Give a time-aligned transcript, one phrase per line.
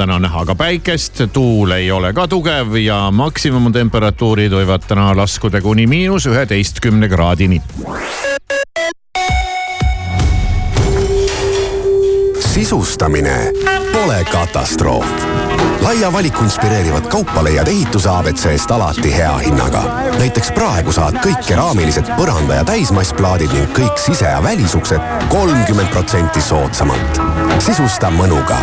[0.00, 5.84] täna näha ka päikest, tuul ei ole ka tugev ja maksimumtemperatuurid võivad täna laskuda kuni
[5.86, 7.60] miinus üheteistkümne kraadini.
[12.50, 13.52] sisustamine
[13.92, 15.06] pole katastroof.
[15.80, 19.82] laia valiku inspireerivat kaupa leiad ehituse abc-st alati hea hinnaga.
[20.18, 26.40] näiteks praegu saad kõik keraamilised põranda- ja täismassplaadid ning kõik sise- ja välisuksed kolmkümmend protsenti
[26.40, 27.20] soodsamalt.
[27.58, 28.58] sisusta mõnuga.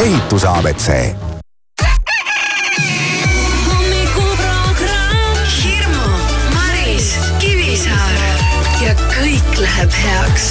[0.00, 0.86] Ehituse abc
[8.80, 10.46] ja kõik läheb heaks.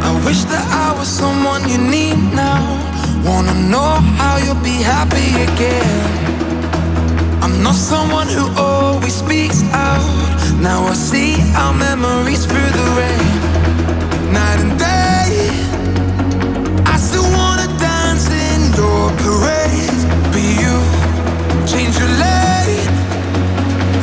[0.00, 2.62] I wish that I was someone you need now.
[3.26, 6.19] Wanna know how you'll be happy again.
[7.42, 10.04] I'm not someone who always speaks out.
[10.60, 14.32] Now I see our memories through the rain.
[14.32, 15.30] Night and day.
[16.86, 20.00] I still wanna dance in your parade.
[20.32, 20.74] But you
[21.66, 22.88] change your lane.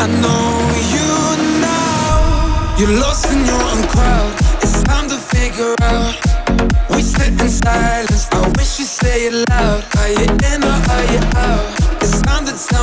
[0.04, 0.50] I know
[0.96, 1.10] you
[1.62, 2.78] now.
[2.80, 4.34] You're lost in your own crowd.
[4.64, 6.16] It's time to figure out.
[6.90, 8.28] We sit in silence.
[8.32, 9.84] I wish you say it loud.
[10.00, 10.37] Are you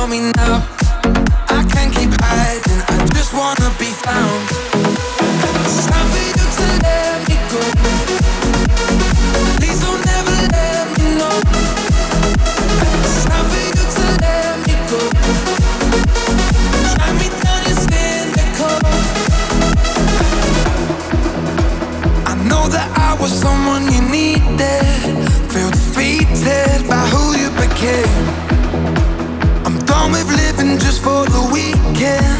[0.07, 0.63] me now.
[1.49, 2.81] I can't keep hiding.
[2.93, 4.41] I just wanna be found.
[5.65, 7.61] It's time for you to let me go.
[9.57, 11.37] Please don't ever let me know.
[13.05, 14.99] It's time for you to let me go.
[17.19, 18.77] Me down cynical.
[22.31, 24.85] I know that I was someone you needed.
[25.51, 28.24] Feel defeated by who you became.
[32.05, 32.34] care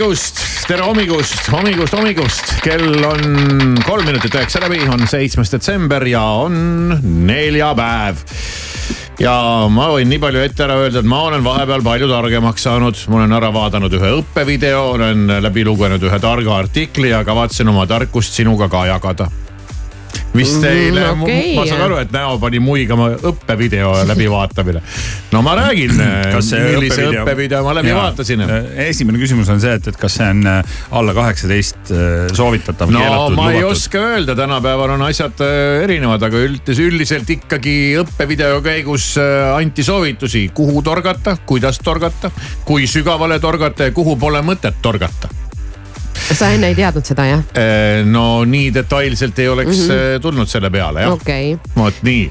[0.00, 2.52] hommikust, tere hommikust, hommikust, hommikust.
[2.64, 6.54] kell on kolm minutit üheksa läbi, on seitsmes detsember ja on
[7.28, 8.22] neljapäev.
[9.20, 9.34] Ja
[9.68, 13.20] ma võin nii palju ette ära öelda, et ma olen vahepeal palju targemaks saanud, ma
[13.20, 18.40] olen ära vaadanud ühe õppevideo, olen läbi lugenud ühe targa artikli ja kavatsen oma tarkust
[18.40, 19.28] sinuga ka jagada
[20.34, 21.54] vist teile Mm, okei.
[21.56, 24.82] ma saan aru, et näo pani muigama õppevideo läbivaatamine.
[25.32, 25.96] no ma räägin,
[26.44, 28.04] see millise õppevideo ma läbi Jaa.
[28.04, 28.44] vaatasin.
[28.86, 33.02] esimene küsimus on see, et, et kas see on äh, alla kaheksateist äh, soovitatav, no
[33.02, 33.76] keelatud, ma ei lubatud?
[33.76, 39.84] oska öelda, tänapäeval on asjad äh, erinevad, aga üldiselt, üldiselt ikkagi õppevideo käigus äh, anti
[39.86, 42.30] soovitusi, kuhu torgata, kuidas torgata,
[42.64, 45.30] kui sügavale torgata ja kuhu pole mõtet torgata
[46.34, 47.42] sa enne ei teadnud seda jah?
[48.06, 50.20] no nii detailselt ei oleks mm -hmm.
[50.22, 51.72] tulnud selle peale jah okei okay.
[51.76, 52.30] vot nii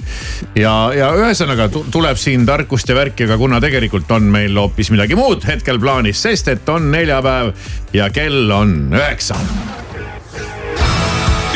[0.56, 4.92] ja, ja ühesõnaga tu- tuleb siin tarkust ja värki, aga kuna tegelikult on meil hoopis
[4.92, 7.54] midagi muud hetkel plaanis, sest et on neljapäev
[7.94, 9.36] ja kell on üheksa.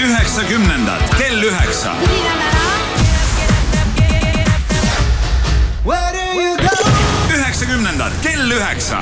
[0.03, 1.95] üheksakümnendad kell üheksa.
[7.33, 9.01] üheksakümnendad kell üheksa.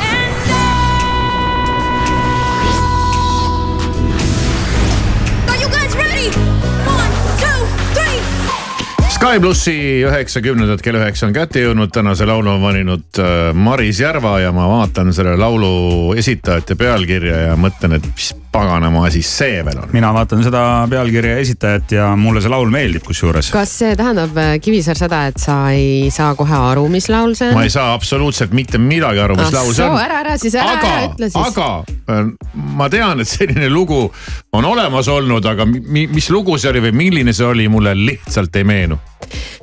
[9.22, 14.40] Sky plussi üheksakümnendad kell üheksa on kätte jõudnud, tänase laulu on valinud äh, Maris Järva
[14.42, 19.78] ja ma vaatan selle laulu esitajate pealkirja ja mõtlen, et mis paganama asi see veel
[19.84, 19.92] on.
[19.94, 23.52] mina vaatan seda pealkirja esitajat ja mulle see laul meeldib kusjuures.
[23.54, 27.60] kas see tähendab, Kivisäär, seda, et sa ei saa kohe aru, mis laul see on?
[27.60, 30.02] ma ei saa absoluutselt mitte midagi aru, mis Ah laul see on.
[30.02, 31.54] ära, ära siis, ära, ära ütle siis.
[31.54, 31.70] aga
[32.10, 32.34] äh,
[32.82, 34.02] ma tean, et selline lugu
[34.58, 38.58] on olemas olnud, aga mi, mis lugu see oli või milline see oli, mulle lihtsalt
[38.58, 38.98] ei meenu.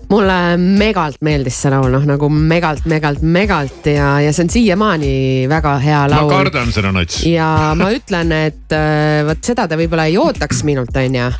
[0.08, 5.12] Mulle megalt meeldis see laul, noh nagu megalt, megalt, megalt ja, ja see on siiamaani
[5.50, 6.32] väga hea ma laul.
[6.32, 10.96] kardan seda nats, ja ma ütlen, et äh, vot seda te võib-olla ei ootaks minult,
[10.96, 11.30] on ju.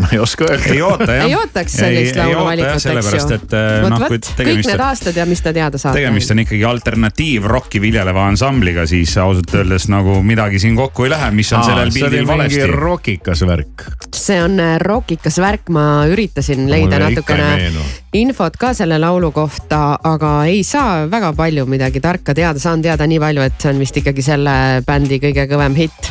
[0.00, 0.72] Ma ei oska öelda.
[0.72, 1.26] ei oota jah.
[1.26, 2.88] ei ootaks sellist lauluvalikut, eks ju.
[2.88, 5.80] sellepärast, et äh, vot, noh, kui vot kõik tegemist need aastad ja mis te teada
[5.80, 6.00] saate.
[6.00, 11.30] tegemist on ikkagi alternatiivrocki viljeleva ansambliga, siis ausalt öeldes nagu midagi siin kokku ei lähe,
[11.36, 12.66] mis on sellel see oli pildil valesti.
[12.72, 13.86] rokikas värk.
[14.14, 17.86] see on äh, rokikas värk, ma üritasin leida Mulle natukene
[18.16, 23.06] infot ka selle laulu kohta, aga ei saa väga palju midagi tarka teada, saan teada
[23.08, 24.56] nii palju, et see on vist ikkagi selle
[24.86, 26.10] bändi kõige kõvem hitt.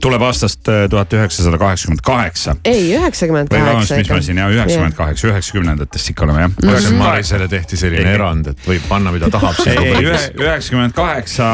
[0.00, 2.56] Tuleb aastast äh, tuhat üheksasada kaheksakümmend kaheksa.
[2.64, 6.50] ei, üheksakümmend või vabandust, kaheksa mis ma siin jah, üheksakümmend kaheksa, üheksakümnendatest ikka oleme jah.
[6.54, 6.72] Mhm.
[6.72, 8.14] kas Marisele tehti selline Ei.
[8.18, 11.48] erand, et võib panna, mida tahab ei, ei ühe- üheksakümmend kaheksa,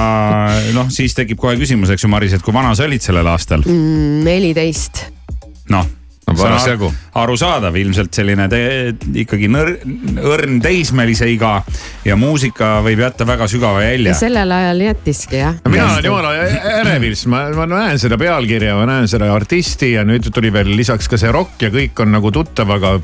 [0.76, 3.64] noh siis tekib kohe küsimus, eks ju, Maris, et kui vana sa olid sellel aastal?
[3.66, 5.06] Mm, neliteist
[5.72, 6.90] noh No parasjagu.
[7.14, 8.61] arusaadav, ilmselt selline te,
[9.23, 9.73] ikkagi nõr,
[10.26, 11.61] õrn teismelise iga
[12.06, 14.19] ja muusika võib jätta väga sügava jälje ja.
[14.19, 15.58] sellel ajal jättiski jah.
[15.64, 16.32] no mina olen jumala
[16.82, 20.75] ärevil, sest ma, ma näen seda pealkirja, ma näen seda artisti ja nüüd tuli veel
[20.76, 22.96] lisaks ka see rokk ja kõik on nagu tuttav, aga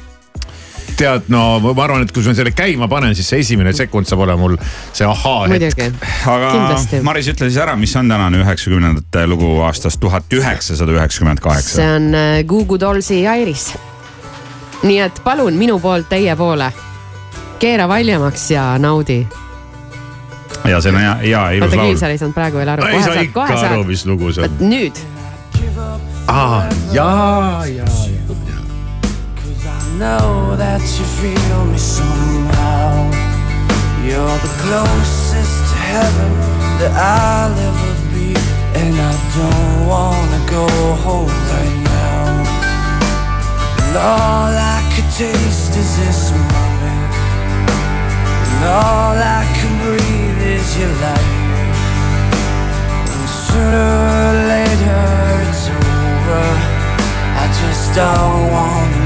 [1.03, 4.25] tead, no ma arvan, et kui ma selle käima panen, siis see esimene sekund saab
[4.27, 4.57] olema mul
[4.95, 5.55] see ahaa-hetk.
[5.55, 5.89] muidugi,
[6.31, 7.03] aga kindlasti.
[7.07, 11.89] Maris, ütle siis ära, mis on tänane üheksakümnendate lugu aastast tuhat üheksasada üheksakümmend see kaheksa.
[11.97, 13.73] on äh, Goo Goo Dollsi Iris.
[14.83, 16.73] nii et palun minu poolt teie poole.
[17.63, 19.23] keera valjemaks ja naudi.
[20.65, 22.87] ja see on hea, hea ilus laul Kivisaar ei saanud praegu veel aru.
[22.87, 24.59] ei saa ikka aru, mis lugu see on.
[24.71, 25.03] nüüd
[26.27, 28.22] aa, jaa, jaa.
[29.99, 33.11] Know that you feel me somehow.
[34.05, 36.33] You're the closest to heaven
[36.81, 38.35] that I'll ever be,
[38.79, 40.67] and I don't wanna go
[41.07, 42.25] home right now.
[43.83, 47.13] And all I could taste is this moment,
[48.49, 51.33] and all I can breathe is your life.
[53.13, 55.05] And sooner or later
[55.47, 56.45] it's over.
[57.43, 59.02] I just don't wanna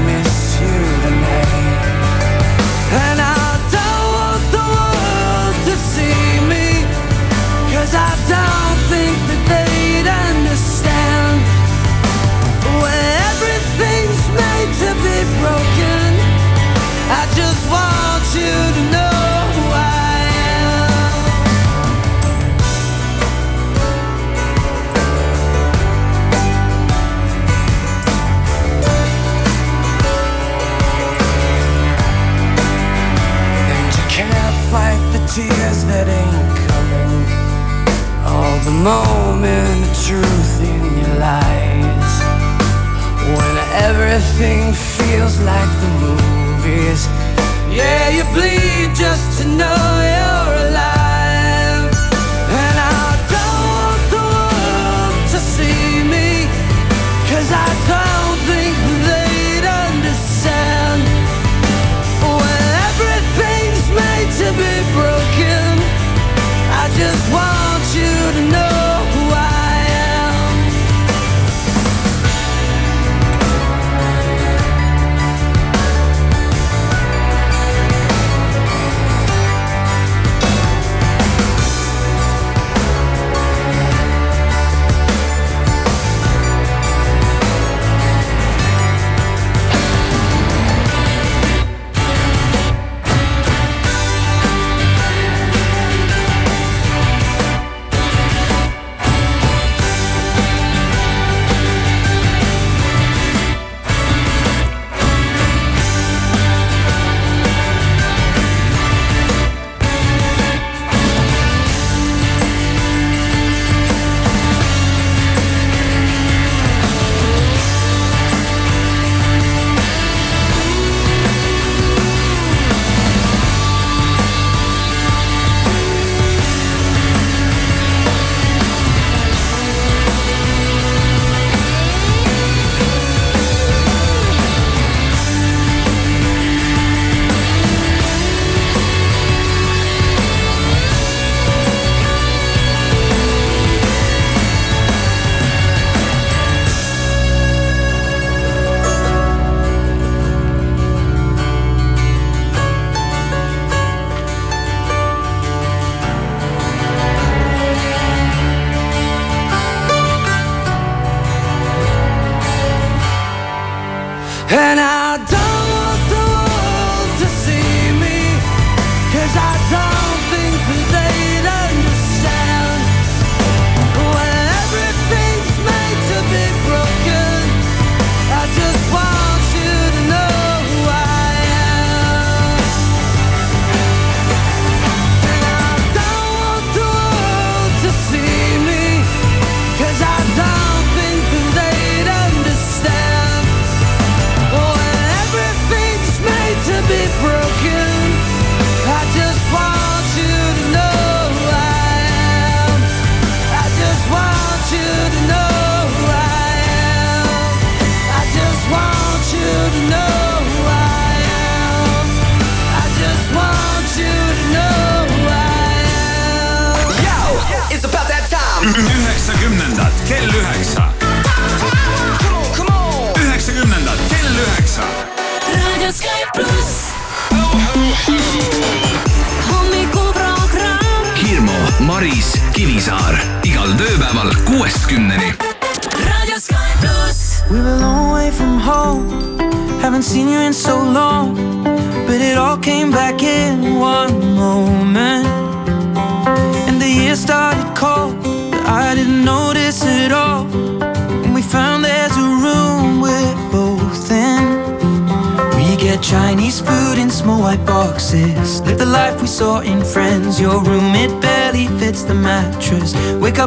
[35.37, 37.13] tears that ain't coming.
[38.25, 42.13] All the moment of truth in your lies.
[43.37, 43.55] When
[43.87, 47.01] everything feels like the movies.
[47.69, 49.81] Yeah, you bleed just to know
[50.15, 50.96] you're alive.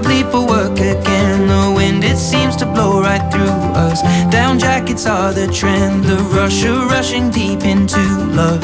[0.06, 1.48] Leave for work again.
[1.48, 4.02] The wind, it seems to blow right through us.
[4.30, 6.04] Down jackets are the trend.
[6.04, 8.00] The rush rushing deep into
[8.38, 8.62] love.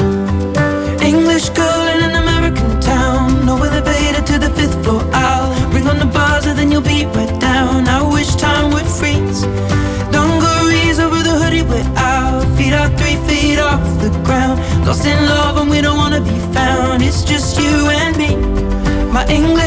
[1.01, 3.45] English girl in an American town.
[3.45, 5.01] No elevator to the fifth floor.
[5.13, 7.87] I'll ring on the buzzer, then you'll be right down.
[7.87, 9.41] I wish time would freeze.
[10.11, 12.45] Dungarees over the hoodie we're out.
[12.57, 14.59] Feet are three feet off the ground.
[14.85, 17.01] Lost in love and we don't wanna be found.
[17.03, 18.31] It's just you and me.
[19.11, 19.66] My English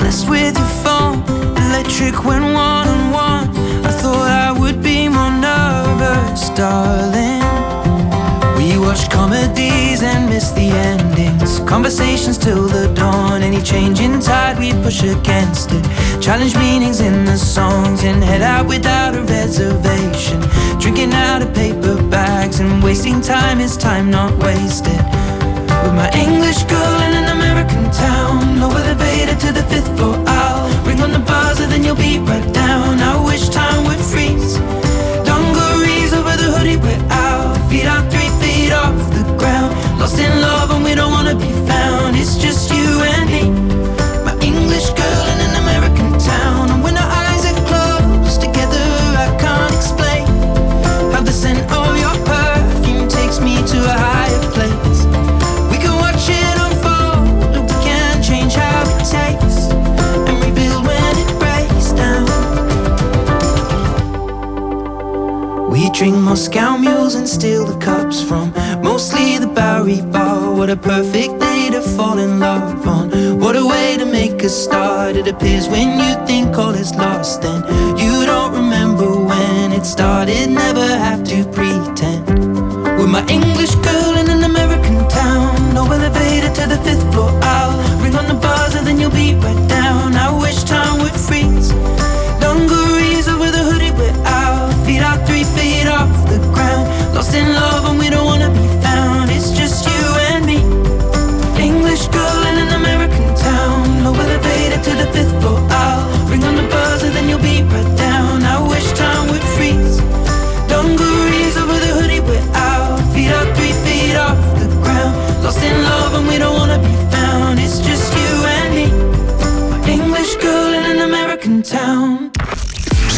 [0.00, 1.22] useless with your phone,
[1.68, 3.48] electric when one on one.
[3.84, 7.42] I thought I would be more nervous, darling.
[8.56, 11.60] We watch comedies and miss the endings.
[11.68, 13.42] Conversations till the dawn.
[13.42, 15.84] Any change in tide, we push against it.
[16.20, 20.40] Challenge meanings in the songs and head out without a reservation.
[20.78, 25.00] Drinking out of paper bags and wasting time is time not wasted.
[25.82, 27.29] With my English girl in an
[27.60, 28.58] American town.
[28.58, 30.16] No elevator to the fifth floor.
[30.26, 32.98] I'll ring on the buzzer, then you'll be right down.
[33.00, 34.56] I wish time would freeze.
[35.28, 37.56] Dungarees over the hoodie, we're out.
[37.70, 39.74] Feet are three feet off the ground.
[40.00, 42.16] Lost in love and we don't wanna be found.
[42.16, 43.69] It's just you and me.
[66.00, 70.50] Drink Moscow mules and steal the cups from mostly the Bowery Bar.
[70.56, 73.38] What a perfect day to fall in love on.
[73.38, 75.16] What a way to make a start.
[75.16, 77.60] It appears when you think all is lost, then
[77.98, 80.48] you don't remember when it started.
[80.48, 82.24] Never have to pretend.
[82.96, 85.74] With my English girl in an American town.
[85.74, 87.30] No elevator to the fifth floor.
[87.42, 90.19] I'll ring on the buzzer, then you'll be right down.
[97.40, 97.89] In love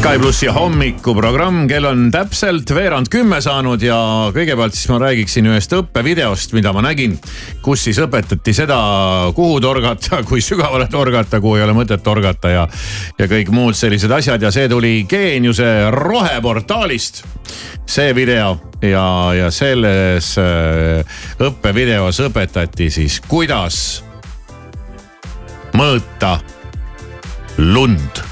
[0.02, 3.94] Sky plussi hommikuprogramm, kell on täpselt veerand kümme saanud ja
[4.35, 7.14] kõigepealt siis ma räägiksin ühest õppevideost, mida ma nägin.
[7.62, 8.78] kus siis õpetati seda,
[9.37, 12.64] kuhu torgata, kui sügavale torgata, kuhu ei ole mõtet torgata ja,
[13.14, 17.23] ja kõik muud sellised asjad ja see tuli Geeniuse roheportaalist.
[17.87, 19.06] see video ja,
[19.38, 24.02] ja selles äh, õppevideos õpetati siis, kuidas
[25.78, 26.40] mõõta
[27.62, 28.32] lund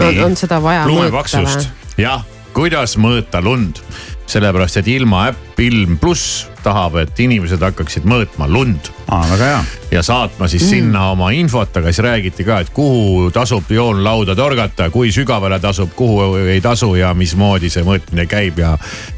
[0.00, 1.66] on, on seda vaja mõõta või?.
[2.00, 2.24] jah,
[2.56, 3.80] kuidas mõõta lund,
[4.26, 9.60] sellepärast et ilmaäpp Ilm pluss tahab, et inimesed hakkaksid mõõtma lund aa, väga hea.
[9.94, 10.72] ja saatma siis mm.
[10.72, 15.94] sinna oma infot, aga siis räägiti ka, et kuhu tasub joonlauda torgata, kui sügavale tasub,
[15.96, 18.74] kuhu ei tasu ja mismoodi see mõõtmine käib ja,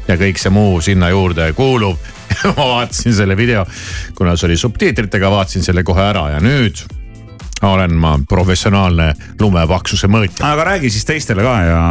[0.07, 1.99] ja kõik see muu sinna juurde kuulub.
[2.45, 3.65] ma vaatasin selle video,
[4.15, 6.85] kuna see oli subtiitritega, vaatasin selle kohe ära ja nüüd
[7.67, 10.45] olen ma professionaalne lumepaksuse mõõtja.
[10.51, 11.81] aga räägi siis teistele ka ja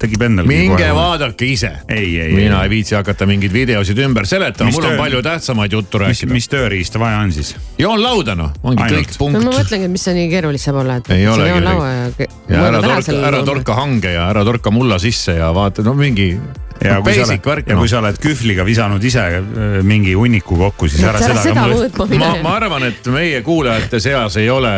[0.00, 0.46] tekib endal.
[0.46, 1.72] minge vaadake ise.
[1.88, 2.64] Mina ei.
[2.64, 6.06] ei viitsi hakata mingeid videosid ümber seletama, Mis mul on töö- palju tähtsamaid juttu mis,
[6.06, 6.32] rääkida.
[6.32, 7.54] mis tööriista vaja on siis?
[7.78, 9.00] joonlauda noh, ongi Ainult.
[9.00, 9.58] kõik no ma punkt.
[9.60, 11.10] mõtlengi, et mis see nii keeruline saab olla, et.
[11.10, 15.82] Ei olegi ja ära torka, ära torka hange ja ära torka mulla sisse ja vaata,
[15.82, 16.34] no mingi
[16.82, 17.90] ja kui sa basic oled, ja kui noh.
[17.90, 22.00] sa oled kühvliga visanud ise äh, mingi hunniku kokku, siis ära seda, seda ka mõõt.
[22.00, 24.74] mõõtma ma, ma arvan, et meie kuulajate seas ei ole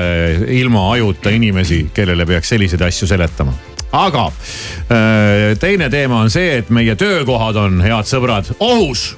[0.59, 3.55] ilma ajuta inimesi, kellele peaks selliseid asju seletama
[3.97, 9.15] aga äh, teine teema on see, et meie töökohad on, head sõbrad, ohus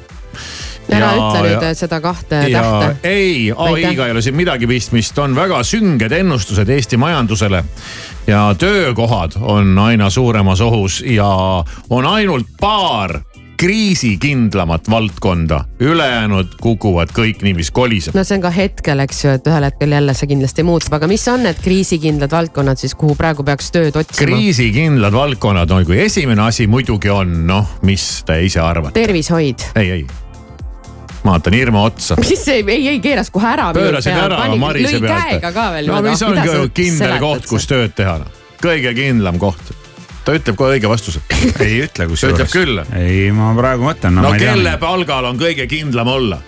[0.93, 3.09] ära Ja- ütle nüüd ja- seda kahte ja tähte.
[3.09, 7.65] ei, ai-ga ei ole siin midagi pistmist, on väga sünged ennustused Eesti majandusele.
[8.27, 13.21] ja töökohad on aina suuremas ohus ja on ainult paar
[13.59, 18.15] kriisikindlamat valdkonda, ülejäänud kukuvad kõik niiviisi, koliseb.
[18.15, 21.09] no see on ka hetkel, eks ju, et ühel hetkel jälle see kindlasti muutub, aga
[21.11, 24.29] mis on need kriisikindlad valdkonnad siis, kuhu praegu peaks tööd otsima?
[24.29, 28.95] kriisikindlad valdkonnad on, kui esimene asi muidugi on, noh, mis te ise arvate?
[29.01, 29.71] tervishoid.
[29.75, 30.07] ei, ei.
[31.25, 32.17] Ma vaatan Irma otsa.
[32.21, 33.71] mis see, ei, ei keeras kohe ära.
[33.77, 35.55] pöörasid ära Marise lõi käega pealt.
[35.55, 35.91] ka veel.
[35.91, 36.43] no mis on
[36.75, 38.45] kindel koht, kus tööd teha, noh.
[38.63, 39.73] kõige kindlam koht.
[40.25, 41.25] ta ütleb kohe õige vastuse.
[41.65, 42.37] ei ütle kusjuures.
[42.37, 42.85] Ütleb küll.
[42.99, 44.29] ei, ma praegu mõtlen no,.
[44.29, 46.41] no kelle palgal on kõige kindlam olla?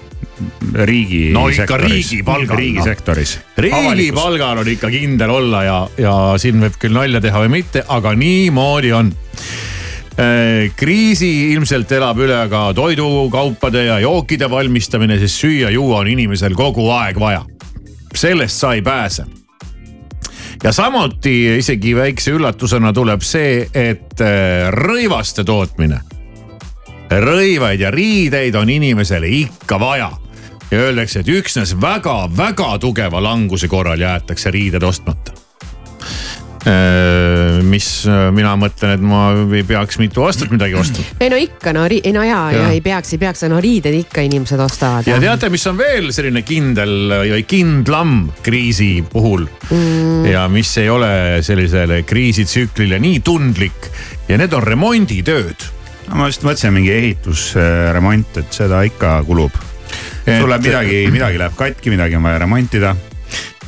[0.75, 1.31] riigi.
[1.33, 3.39] No ikka riigi palgal, riigisektoris.
[3.61, 7.85] riigi palgal on ikka kindel olla ja, ja siin võib küll nalja teha või mitte,
[7.89, 9.13] aga niimoodi on.
[10.77, 17.21] Kriisi ilmselt elab üle ka toidukaupade ja jookide valmistamine, sest süüa-juua on inimesel kogu aeg
[17.21, 17.45] vaja.
[18.15, 19.25] sellest sa ei pääse
[20.65, 26.01] ja samuti isegi väikse üllatusena tuleb see, et äh, rõivaste tootmine,
[27.11, 30.11] rõivaid ja riideid on inimesele ikka vaja.
[30.71, 35.33] ja öeldakse, et üksnes väga-väga tugeva languse korral jäetakse riided ostmata.
[37.65, 39.23] Mis äh, mina mõtlen, et ma
[39.57, 41.05] ei peaks mitu aastat midagi ostma.
[41.21, 43.97] ei no ikka, no, ei no ja, ja, ja ei peaks, ei peaks, no riided
[44.03, 45.09] ikka inimesed ostavad.
[45.09, 50.29] ja teate, mis on veel selline kindel või kindlam kriisi puhul mm.
[50.29, 51.13] ja mis ei ole
[51.47, 53.89] sellisele kriisitsüklile nii tundlik
[54.29, 55.69] ja need on remonditööd.
[56.13, 59.55] ma just mõtlesin mingi ehitusremont, et seda ikka kulub.
[60.27, 62.97] sul läheb midagi, midagi läheb katki, midagi on vaja remontida.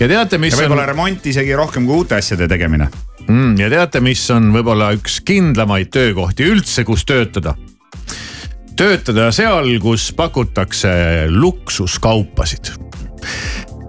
[0.03, 2.89] Ja teate, mis ja on võib-olla remont isegi rohkem kui uute asjade tegemine.
[3.29, 7.55] mm, ja teate, mis on võib-olla üks kindlamaid töökohti üldse, kus töötada?
[8.77, 10.91] töötada seal, kus pakutakse
[11.31, 12.73] luksuskaupasid.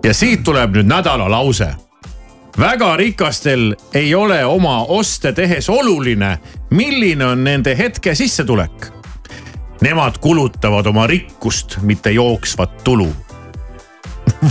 [0.05, 1.71] ja siit tuleb nüüd nädala lause.
[2.59, 6.37] väga rikastel ei ole oma oste tehes oluline,
[6.69, 8.91] milline on nende hetke sissetulek.
[9.81, 13.09] Nemad kulutavad oma rikkust, mitte jooksvat tulu.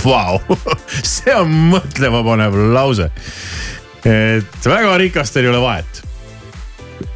[0.01, 0.41] Vau,
[1.15, 3.11] see on mõtlemapanev lause
[4.05, 6.03] et väga rikastel ei ole vahet.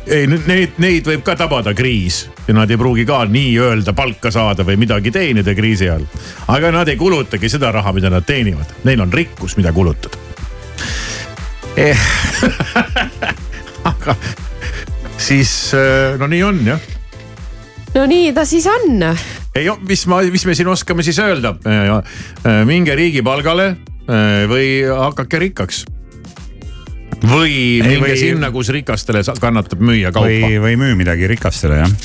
[0.07, 4.65] ei, neid, neid võib ka tabada kriis ja nad ei pruugi ka nii-öelda palka saada
[4.65, 6.07] või midagi teenida kriisi ajal.
[6.49, 10.19] aga nad ei kulutagi seda raha, mida nad teenivad, neil on rikkus, mida kulutada
[11.77, 11.99] eh.
[13.93, 14.15] aga
[15.19, 15.73] siis
[16.19, 16.93] no nii on jah
[17.95, 19.03] no nii ta siis on.
[19.57, 21.55] ei, mis ma, mis me siin oskame siis öelda?
[22.69, 25.85] minge riigipalgale eh, või hakake rikkaks.
[27.23, 31.97] või minge või- sinna, kus rikastele kannatab müüa kaupa või, või müü midagi rikastele jah.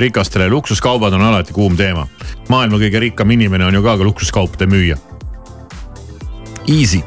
[0.00, 2.06] rikastele luksuskaubad on alati kuum teema.
[2.48, 4.98] maailma kõige rikkam inimene on ju ka luksuskaupade müüja.
[6.68, 7.02] Easy.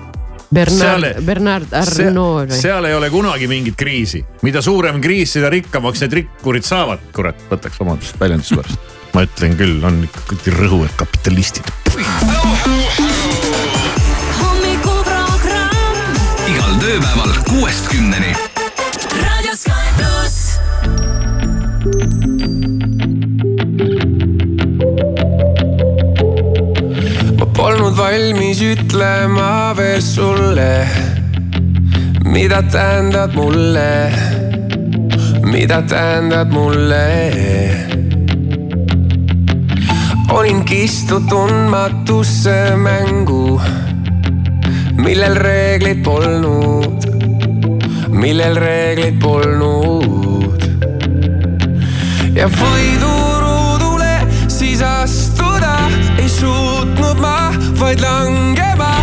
[0.53, 2.57] Bernard Bernard Se Arnault või?
[2.57, 7.39] seal ei ole kunagi mingit kriisi, mida suurem kriis, seda rikkamaks need rikkurid saavad, kurat,
[7.49, 8.91] võtaks vabandust väljenduse pärast.
[9.13, 11.67] Ma ütlen küll, on ikka kõik rõhu, et kapitalistid.
[16.49, 18.33] igal tööpäeval kuuest kümneni.
[19.19, 20.37] Raadio Sky pluss.
[27.37, 30.71] ma polnud valmis ütlema veel sulle,
[32.25, 33.89] mida tähendad mulle,
[35.45, 37.92] mida tähendad mulle
[40.33, 43.61] olin kistu tundmatusse mängu,
[44.97, 47.05] millel reegleid polnud,
[48.09, 50.63] millel reegleid polnud.
[52.33, 54.15] ja võiduruudule
[54.47, 55.75] siis astuda
[56.17, 58.95] ei suutnud ma, vaid langema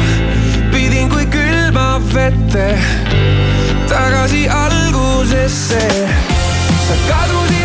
[0.75, 2.75] pidin kui külma vette
[3.87, 5.87] tagasi algusesse.
[6.89, 7.60] sa kadusid.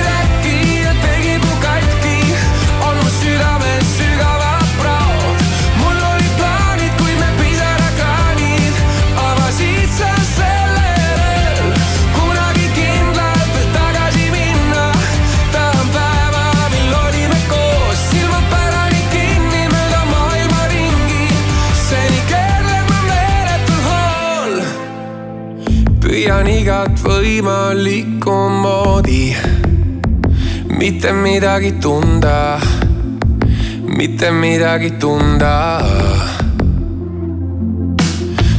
[26.66, 29.36] igat võimalikku moodi.
[30.80, 32.58] mitte midagi tunda,
[33.86, 35.82] mitte midagi tunda.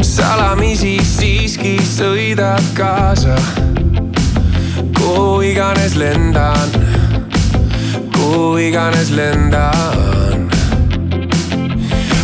[0.03, 3.35] salamisi siiski sõidad kaasa,
[4.99, 6.71] kuhu iganes lendan,
[8.14, 10.47] kuhu iganes lendan.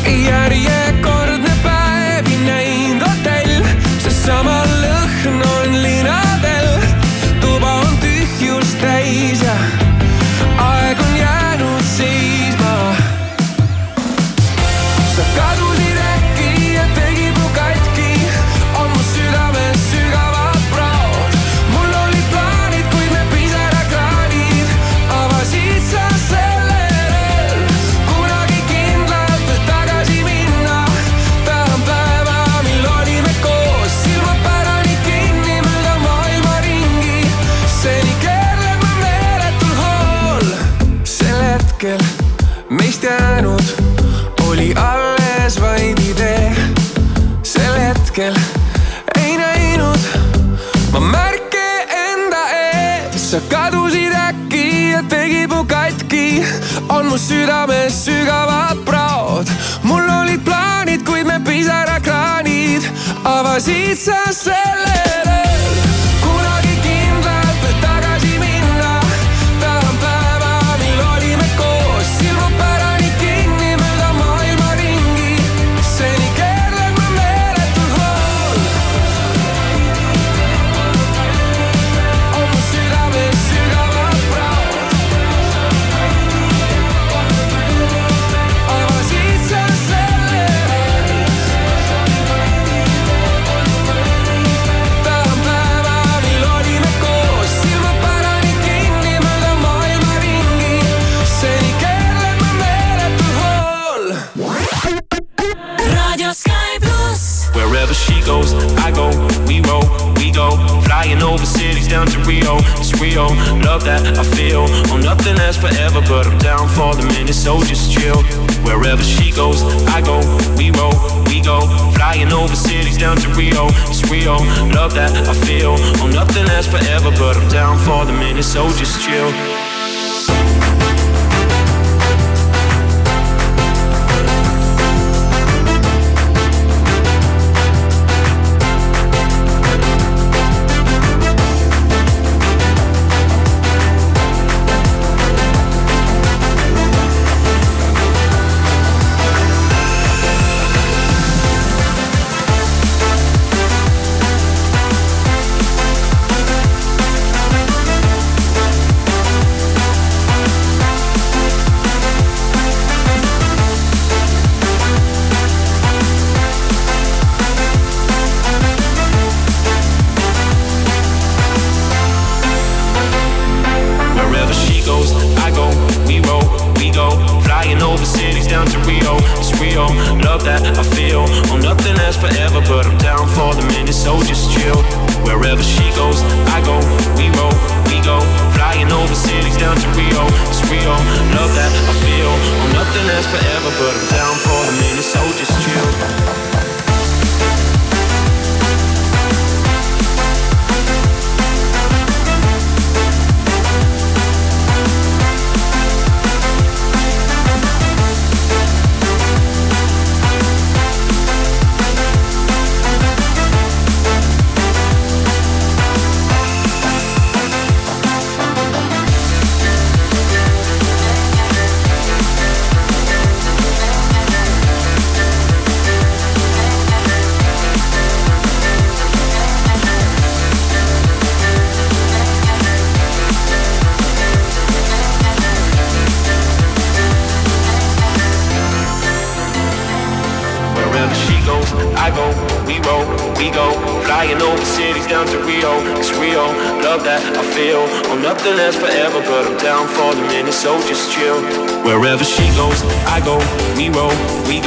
[0.07, 3.67] järjekordne päevi näinud hotell,
[3.99, 5.62] seesama lõhn on.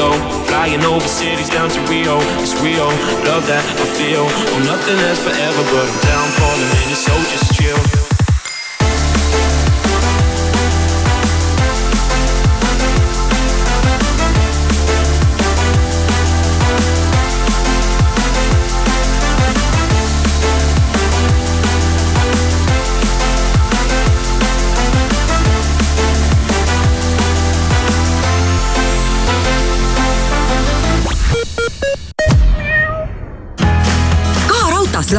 [0.05, 0.45] Go.
[0.45, 2.17] Flying over cities down to Rio.
[2.41, 2.89] It's real,
[3.25, 4.25] love that I feel.
[4.27, 7.94] Oh, nothing lasts forever, but I'm down for the minute, so just chill.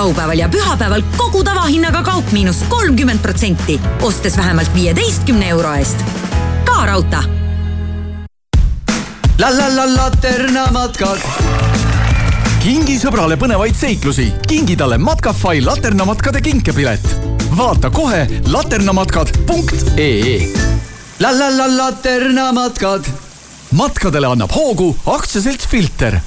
[0.06, 6.04] Laupäeval ja pühapäeval kogu tavahinnaga kaup miinus kolmkümmend protsenti, ostes vähemalt viieteistkümne euro eest.
[6.64, 7.18] ka raudtee.
[9.38, 11.18] la la la Laterna matkad.
[12.62, 17.16] kingi sõbrale põnevaid seiklusi, kingi talle Matkafai laternamatkade kinkepilet.
[17.56, 20.48] vaata kohe laternamatkad.ee.
[21.18, 23.04] la la la Laterna matkad.
[23.70, 26.20] matkadele annab hoogu aktsiaselts Filter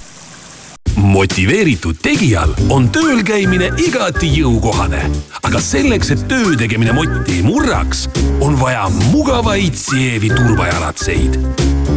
[1.00, 5.02] motiveeritud tegijal on tööl käimine igati jõukohane,
[5.44, 8.08] aga selleks, et töö tegemine motti ei murraks,
[8.44, 11.40] on vaja mugavaid Sievi turvajalatseid.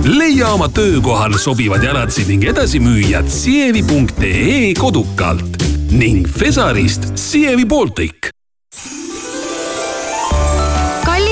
[0.05, 8.33] leia oma töökohal sobivad jalatsid ning edasi müüjad sievi.ee kodukalt ning Fesarist Sievi Baltic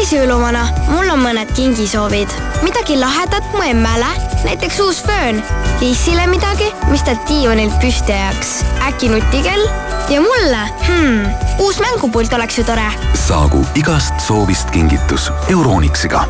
[0.01, 2.29] kallis jõuluvana, mul on mõned kingisoovid.
[2.65, 4.09] midagi lahedat mu emmele,
[4.45, 5.43] näiteks uus föön.
[5.81, 8.61] Liisile midagi, mis tal diivanilt püsti ajaks.
[8.89, 9.69] äkki nutikell?
[10.11, 11.27] ja mulle hmm,,
[11.59, 12.93] uus mängupult oleks ju tore.
[13.15, 16.25] saagu igast soovist kingitus Euronixiga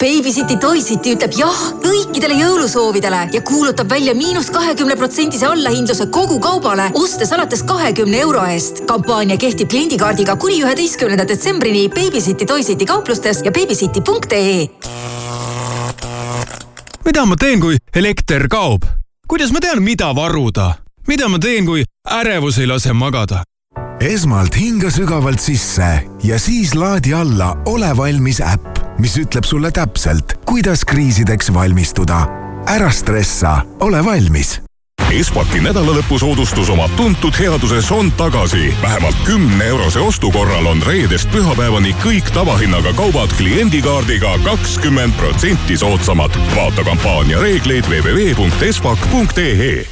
[0.00, 6.38] Babycity Toy City ütleb jah kõikidele jõulusoovidele ja kuulutab välja miinus kahekümne protsendise allahindluse kogu
[6.40, 8.80] kaubale, ostes alates kahekümne euro eest.
[8.88, 14.70] kampaania kehtib kliendikaardiga kuni üheteistkümnenda detsembrini Babycity Toy City kauplustes ja babycity.ee.
[17.04, 18.84] mida ma teen, kui elekter kaob?
[19.28, 20.74] kuidas ma tean, mida varuda?
[21.08, 23.42] mida ma teen, kui ärevus ei lase magada?
[24.00, 25.90] esmalt hinga sügavalt sisse
[26.24, 32.26] ja siis laadi alla Ole valmis äpp, mis ütleb sulle täpselt, kuidas kriisideks valmistuda.
[32.66, 34.60] ära stressa, ole valmis
[35.10, 38.74] Espaki nädalalõpusoodustus oma tuntud headuses on tagasi.
[38.82, 46.30] vähemalt kümne eurose ostu korral on reedest pühapäevani kõik tavahinnaga kaubad kliendikaardiga kakskümmend protsenti soodsamad.
[46.56, 49.86] vaata kampaania reegleid www.espak.ee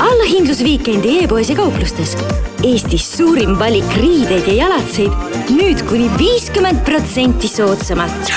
[0.00, 2.16] allahindlusviikendi e-poes ja kauplustes.
[2.62, 5.12] Eestis suurim valik riideid ja jalatseid
[5.50, 8.32] nüüd kuni viiskümmend protsenti soodsamalt.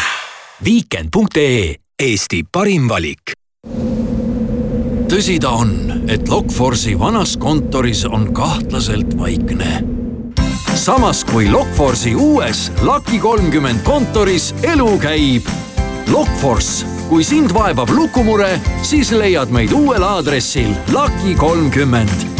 [0.64, 3.36] Viikend.ee, Eesti parim valik
[5.16, 5.70] tõsi ta on,
[6.12, 9.80] et Lokforce'i vanas kontoris on kahtlaselt vaikne.
[10.76, 15.48] samas kui Lokforce'i uues Lucky kolmkümmend kontoris elu käib.
[16.12, 22.35] Lokforce, kui sind vaevab lukumure, siis leiad meid uuel aadressil Lucky kolmkümmend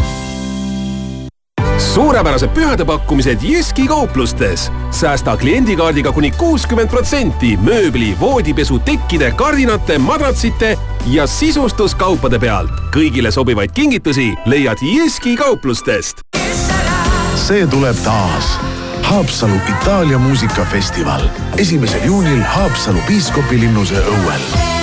[1.78, 4.72] suurepärased pühadepakkumised Jyski kauplustes.
[4.90, 12.70] säästa kliendikaardiga kuni kuuskümmend protsenti mööbli, voodipesu, tekkide, kardinate, madratsite ja sisustuskaupade pealt.
[12.96, 16.20] kõigile sobivaid kingitusi leiad Jyski kauplustest.
[17.36, 18.58] see tuleb taas.
[19.02, 21.20] Haapsalu Itaalia muusikafestival
[21.58, 24.75] esimesel juunil Haapsalu piiskopilinnuse õuel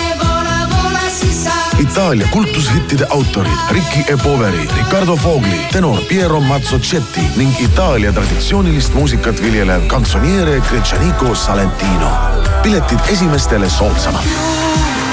[1.84, 4.17] Itaalia kultushittide autorid Ricky E.
[4.24, 12.12] Poveri, Riccardo Fogli, tenor Piero Mazzocetti ning Itaalia traditsioonilist muusikat viljelev kantsoniere Gretšaniko Salentino.
[12.63, 14.26] piletid esimestele soodsamalt.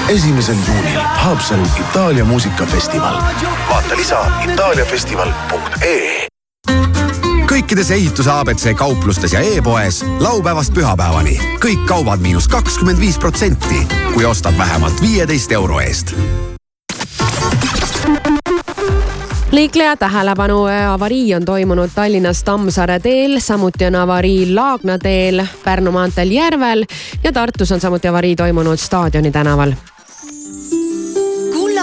[0.09, 3.23] esimesel juunil Haapsalu Itaalia muusikafestival.
[3.71, 6.27] vaata lisa itaaliafestival.ee
[7.51, 11.41] kõikides ehituse abc kauplustes ja e-poes laupäevast pühapäevani.
[11.65, 16.15] kõik kaubad miinus kakskümmend viis protsenti, kui ostad vähemalt viieteist euro eest
[19.53, 26.31] liikleja tähelepanu, avarii on toimunud Tallinnas Tammsaare teel, samuti on avarii Laagna teel, Pärnu maanteel
[26.31, 26.85] Järvel
[27.25, 29.73] ja Tartus on samuti avarii toimunud Staadioni tänaval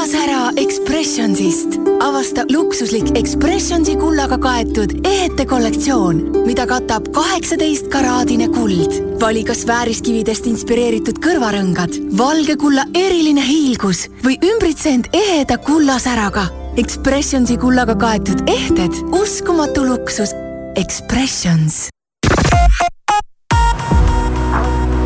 [0.07, 1.67] kullasära Expressionsist.
[1.99, 9.19] avasta luksuslik Expressionsi kullaga kaetud ehete kollektsioon, mida katab kaheksateist karaadine kuld.
[9.21, 16.66] vali kas vääriskividest inspireeritud kõrvarõngad, valge kulla eriline hiilgus või ümbritse end eheda kullasäraga.
[16.77, 20.29] Expressionsi kullaga kaetud ehted, uskumatu luksus.
[20.75, 21.89] Expressions.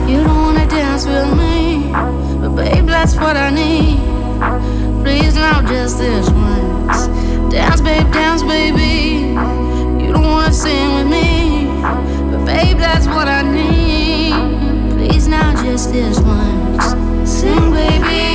[0.05, 1.93] You don't wanna dance with me,
[2.41, 3.99] but babe, that's what I need.
[5.01, 7.07] Please now just this once.
[7.49, 9.31] Dance, babe, dance, baby.
[10.03, 11.71] You don't wanna sing with me,
[12.31, 14.35] but babe, that's what I need.
[14.97, 16.95] Please now just this once.
[17.23, 18.30] Sing, baby.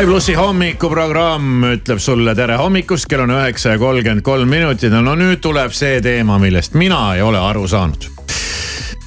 [0.00, 5.02] Sky plussi hommikuprogramm ütleb sulle tere hommikust, kell on üheksa ja kolmkümmend kolm minutit ja
[5.04, 8.06] no nüüd tuleb see teema, millest mina ei ole aru saanud.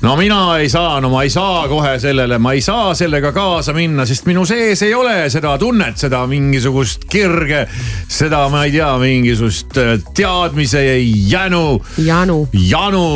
[0.04, 3.74] no mina ei saa, no ma ei saa kohe sellele, ma ei saa sellega kaasa
[3.74, 7.64] minna, sest minu sees ei ole seda tunnet, seda mingisugust kirge,
[8.06, 10.84] seda ma ei tea, mingisugust äh, teadmise
[11.32, 11.82] jänu.
[11.98, 12.38] janu.
[12.54, 13.08] janu.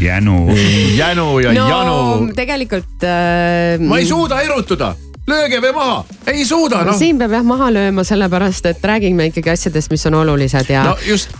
[0.00, 0.36] jänu.
[1.00, 2.28] jänu ja no, janu.
[2.36, 3.80] tegelikult äh,.
[3.80, 4.92] ma ei suuda erutuda
[5.28, 5.98] lööge või maha,
[6.32, 6.96] ei suuda noh.
[6.98, 10.82] siin peab jah maha lööma, sellepärast et räägime ikkagi asjadest, mis on olulised ja.
[10.88, 11.30] no just,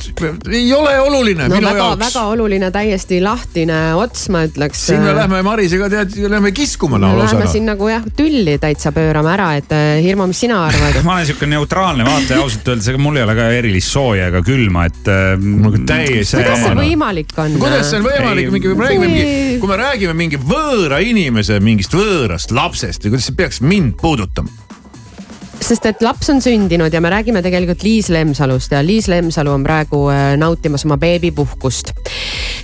[0.47, 2.03] ei ole oluline no, minu väga, jaoks.
[2.05, 4.85] väga oluline, täiesti lahtine ots, ma ütleks.
[4.87, 7.33] siin me lähme Marisega tead, lähme kiskuma lausa.
[7.33, 11.01] Lähme siin nagu jah, tülli täitsa pöörame ära, et äh, Hirmu, mis sina arvad?
[11.09, 14.45] ma olen sihuke neutraalne vaataja ausalt öeldes, ega mul ei ole ka erilist sooja ega
[14.47, 15.35] külma, et äh,.
[15.91, 16.39] täiesti.
[16.39, 17.59] kuidas see võimalik on?
[17.59, 21.99] kuidas see on võimalik, mingi, me räägime mingi, kui me räägime mingi võõra inimese mingist
[21.99, 24.49] võõrast lapsest ja kuidas see peaks mind puudutama?
[25.62, 29.62] sest et laps on sündinud ja me räägime tegelikult Liis Lemsalust ja Liis Lemsalu on
[29.64, 31.95] praegu äh, nautimas oma beebipuhkust.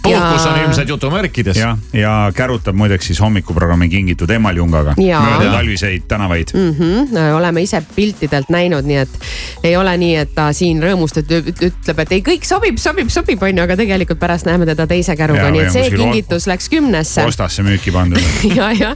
[0.03, 0.53] Puhkus ja...
[0.53, 1.57] on ilmselt jutumärkides.
[1.57, 6.75] ja, ja kärutab muideks siis hommikuprogrammi kingitud Emaljungaga mööda talviseid tänavaid mm.
[6.79, 7.37] -hmm.
[7.37, 9.19] oleme ise piltidelt näinud, nii et
[9.63, 13.63] ei ole nii, et ta siin rõõmustab, ütleb, et ei, kõik sobib, sobib, sobib, onju,
[13.63, 17.25] aga tegelikult pärast näeme teda teise käruga, nii et see kingitus läks kümnesse.
[17.25, 18.23] ostasse müüki pandud
[18.59, 18.95] ja, ja,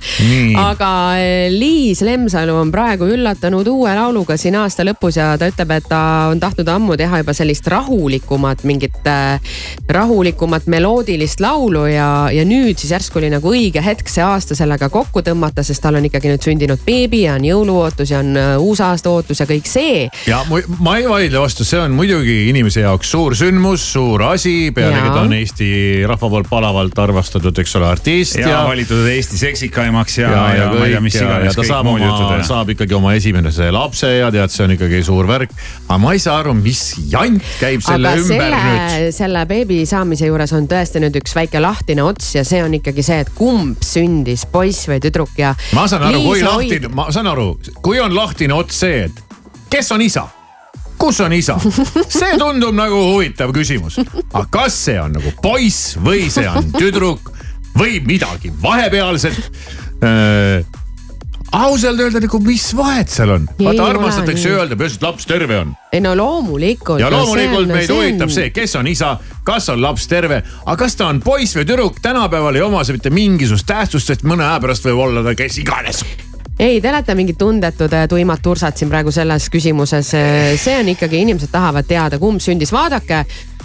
[0.63, 5.77] aga äh, Liis Lemsalu on praegu üllatanud uue lauluga siin aasta lõpus ja ta ütleb,
[5.77, 9.41] et ta on tahtnud ammu teha juba sellist rahulikumat, mingit äh,
[9.89, 14.91] rahulikumat meloodilist laulu ja, ja nüüd siis järsku oli nagu õige hetk see aasta sellega
[14.93, 18.51] kokku tõmmata, sest tal on ikkagi nüüd sündinud beebi ja on jõuluootus ja on äh,
[18.61, 20.11] uusaasta ootus ja kõik see.
[20.29, 25.15] ja ma ei vaidle vastu, see on muidugi inimese jaoks suur sündmus, suur asi, pealegi
[25.15, 25.71] ta on Eesti
[26.09, 28.37] rahva poolt palavalt armastatud, eks ole, artist.
[28.43, 31.57] ja, ja valitud Eesti seksikaimaks ja, ja, ja, ja ma ei tea, mis iganes.
[31.57, 35.57] ta saab oma, saab ikkagi oma esimese lapse ja tead, see on ikkagi suur värk.
[35.89, 39.19] aga ma ei saa aru, mis jant käib selle aga ümber selle, nüüd.
[39.23, 43.05] selle beebi saamise juures on tõesti nüüd üks väike lahtine ots ja see on ikkagi
[43.07, 45.55] see, et kumb sündis, poiss või tüdruk ja.
[45.77, 47.49] ma saan aru, kui lahtine, ma saan aru,
[47.83, 50.27] kui on lahtine ots see, et kes on isa
[51.03, 51.57] kus on isa?
[52.19, 53.99] see tundub nagu huvitav küsimus.
[54.33, 57.33] aga kas see on nagu poiss või see on tüdruk
[57.79, 59.39] või midagi vahepealset
[60.05, 60.81] äh,
[61.53, 63.47] ausalt öelda nagu, mis vahet seal on?
[63.61, 65.75] vaata armastatakse öelda, peaasi, et laps terve on.
[65.93, 67.01] ei no loomulikult.
[67.01, 68.01] ja loomulikult no, meid on...
[68.01, 71.69] huvitab see, kes on isa, kas on laps terve, aga kas ta on poiss või
[71.69, 75.37] tüdruk, tänapäeval ei oma see mitte mingisugust tähtsust, sest mõne aja pärast võib olla ta
[75.39, 76.05] kes iganes
[76.59, 80.13] ei, te olete mingid tundetud äh, tuimad tursad siin praegu selles küsimuses.
[80.61, 83.25] see on ikkagi, inimesed tahavad teada, kumb sündis, vaadake.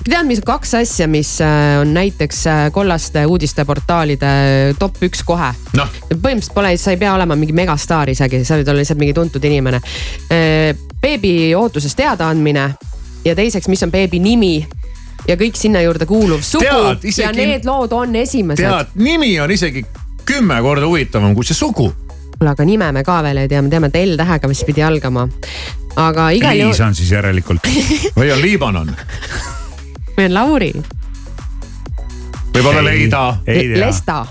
[0.10, 4.32] Tead, mis kaks asja, mis äh, on näiteks äh, kollaste uudisteportaalide
[4.80, 5.88] top üks kohe no..
[6.10, 9.44] põhimõtteliselt pole, sa ei pea olema mingi megastaar isegi, sa võid olla lihtsalt mingi tuntud
[9.44, 9.82] inimene.
[11.02, 12.66] beebi ootusest teadaandmine
[13.26, 14.56] ja teiseks, mis on beebi nimi
[15.28, 18.64] ja kõik sinna juurde kuuluv sugu tead, isegi, ja need lood on esimesed.
[18.64, 19.86] tead, nimi on isegi
[20.28, 21.92] kümme korda huvitavam kui see sugu
[22.38, 25.28] kuule, aga nime me ka veel ei tea, me teame, et L-tähega vist pidi algama.
[25.98, 26.74] aga igal juhul.
[26.74, 27.72] Liis on siis järelikult
[28.18, 28.94] või on Liibanon
[30.18, 30.72] või on Lauri.
[32.54, 33.38] võib-olla Leida.
[33.78, 34.26] Lesta.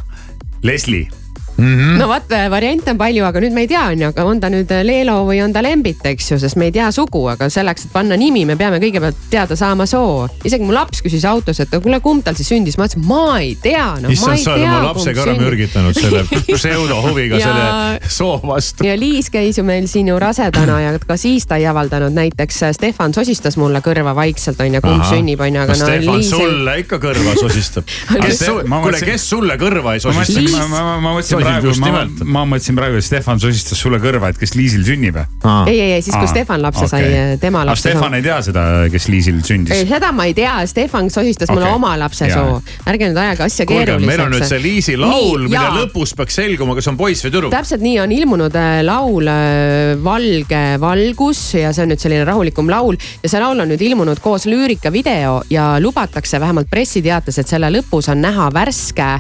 [0.63, 1.26] Leslie
[1.57, 1.99] Mm -hmm.
[1.99, 4.49] no vot, variante on palju, aga nüüd me ei tea, on ju, aga on ta
[4.53, 7.87] nüüd Leelo või on ta Lembit, eks ju, sest me ei tea sugu, aga selleks,
[7.87, 10.29] et panna nimi, me peame kõigepealt teada saama soo.
[10.45, 13.57] isegi mu laps küsis autos, et kuule, kumb tal siis sündis, ma ütlesin, ma ei
[13.63, 14.11] tea no,.
[14.11, 16.25] issand, sa oled oma lapsega ära mürgitanud selle
[16.59, 17.47] pseudohuviga ja...
[17.47, 18.85] selle soo vastu.
[18.85, 22.61] ja Liis käis ju meil siin ju rasedana ja ka siis ta ei avaldanud, näiteks
[22.77, 25.11] Stefan sosistas mulle kõrva vaikselt, on ju, kumb Aha.
[25.15, 25.81] sünnib, on ju, aga no.
[25.87, 26.31] Stefan Liis...
[26.31, 27.89] sulle ikka kõrva sosistab.
[28.83, 30.69] kuule, kes sulle kõrva ei sosista?
[30.69, 32.05] ma mõtlesin praegu, ma,
[32.39, 35.19] ma mõtlesin praegu, et Stefan sosistas sulle kõrva, et kes Liisil sünnib.
[35.19, 37.07] ei, ei, ei siis kui Stefan lapse okay.
[37.07, 37.87] sai, tema lapse.
[37.87, 39.85] Stefan ei tea seda, kes Liisil sündis.
[39.89, 41.59] seda ma ei tea, Stefan sosistas okay.
[41.59, 42.61] mulle oma lapse soo.
[42.87, 44.09] ärge nüüd ajage asja keeruliseks.
[44.11, 47.55] meil on nüüd see Liisi laul, mille lõpus peaks selguma, kas on poiss või tüdruk.
[47.55, 52.71] täpselt nii on ilmunud äh, laul äh, Valge valgus ja see on nüüd selline rahulikum
[52.73, 57.71] laul ja see laul on nüüd ilmunud koos lüürikavideo ja lubatakse vähemalt pressiteates, et selle
[57.73, 59.11] lõpus on näha värske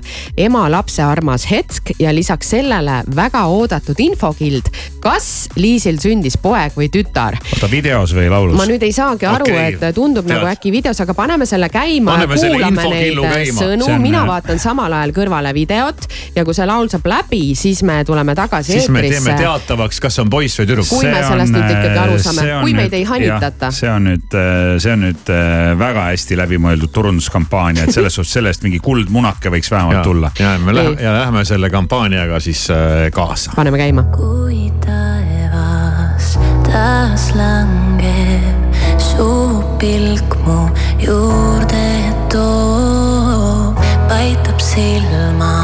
[0.46, 4.70] ema-lapse armas hetk ja lisaks sellele väga oodatud infokild.
[5.00, 7.38] kas Liisil sündis poeg või tütar?
[7.54, 8.56] oota, videos või laulus?
[8.58, 10.36] ma nüüd ei saagi aru okay., et tundub Tead.
[10.36, 13.60] nagu äkki videos, aga paneme selle käima kuulame neid käima.
[13.60, 16.06] sõnu, mina vaatan samal ajal kõrvale videot
[16.36, 19.12] ja kui see laul saab läbi, siis me tuleme tagasi siis eetrisse.
[19.12, 20.88] siis me teeme teatavaks, kas on poiss või tüdruk.
[20.90, 23.70] kui see me sellest on, nüüd ikkagi aru saame, kui meid nüüd, ei hanitata.
[23.74, 24.38] see on nüüd,
[24.82, 29.52] see on nüüd äh, väga hästi läbimõeldud turunduskampaania, et selles suhtes selle eest mingi kuldmunake
[29.52, 30.32] võiks vähemalt ja, tulla.
[30.40, 31.70] ja me lähme, ja lähme selle
[32.06, 33.52] kampaaniaga siis äh, kaasa.
[33.56, 34.02] paneme käima.
[34.02, 40.68] kui taevas taas langeb, su pilk mu
[41.02, 45.54] juurde toob, paitab silma,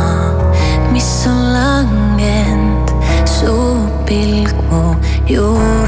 [0.90, 2.90] mis on langenud,
[3.24, 3.54] su
[4.06, 4.96] pilk mu
[5.30, 5.81] juurde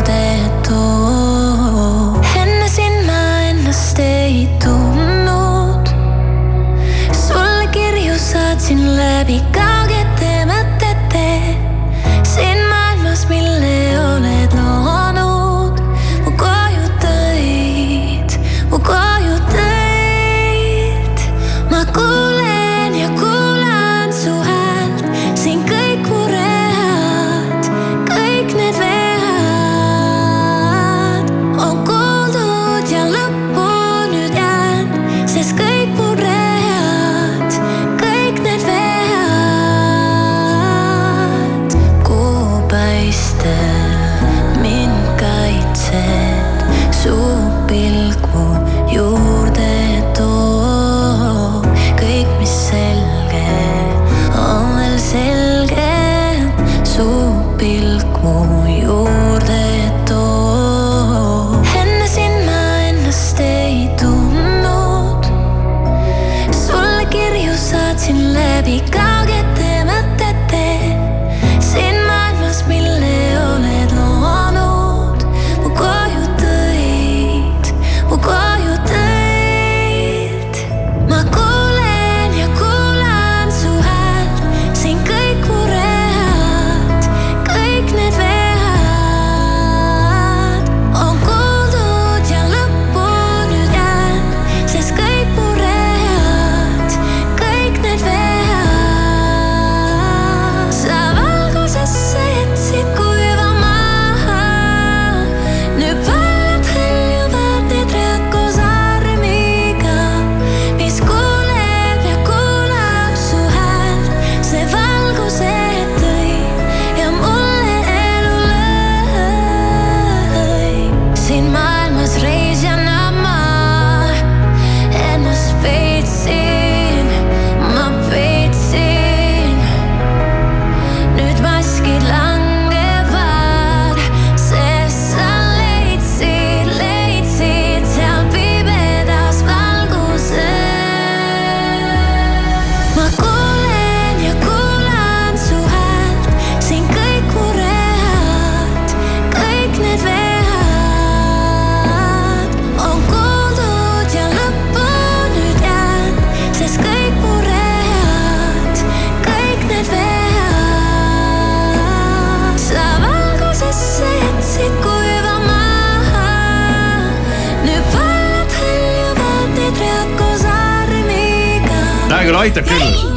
[172.44, 173.12] aitab küll,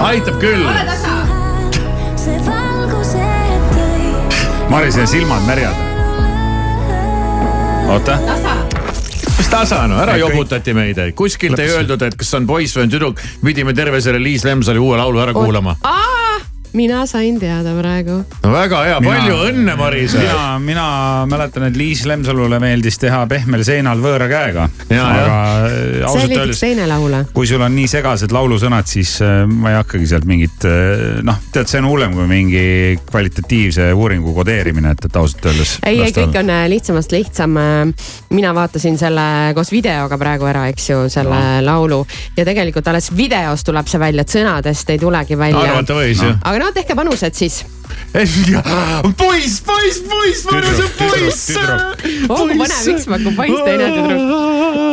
[0.00, 0.62] aitab küll.
[4.72, 5.82] Marisel silmad märjad.
[7.92, 8.16] oota.
[9.36, 12.94] mis tasa no, ära joputati meid, kuskilt ei öeldud, et kas on poiss või on
[12.94, 13.20] tüdruk.
[13.44, 15.76] pidime terve selle Liis Lemsali uue laulu ära kuulama.
[16.72, 18.22] mina sain teada praegu.
[18.42, 20.16] no väga hea, palju õnne, Maris.
[20.16, 20.86] mina, mina
[21.28, 24.70] mäletan, et Liis Lemsalule meeldis teha pehmel seinal võõra käega.
[24.88, 27.16] Ja, aga ausalt öeldes, teine laul.
[27.34, 30.66] kui sul on nii segased laulusõnad, siis äh, ma ei hakkagi sealt mingit,
[31.26, 32.64] noh, tead, see on hullem kui mingi
[33.08, 35.76] kvalitatiivse uuringu kodeerimine, et, et ausalt öeldes.
[35.86, 37.58] ei, ei kõik on äh, lihtsamast lihtsam.
[38.32, 41.66] mina vaatasin selle koos videoga praegu ära, eks ju, selle no.
[41.66, 42.02] laulu
[42.36, 45.62] ja tegelikult alles videos tuleb see välja, et sõnadest ei tulegi välja.
[45.72, 46.34] arvata võis ju.
[46.40, 47.62] aga no tehke panused siis.
[48.12, 51.50] poiss, poiss, poiss, ma arvan, see on poiss.
[52.28, 54.22] oh kui põnev, miks ma kui poiss teine tüdruk.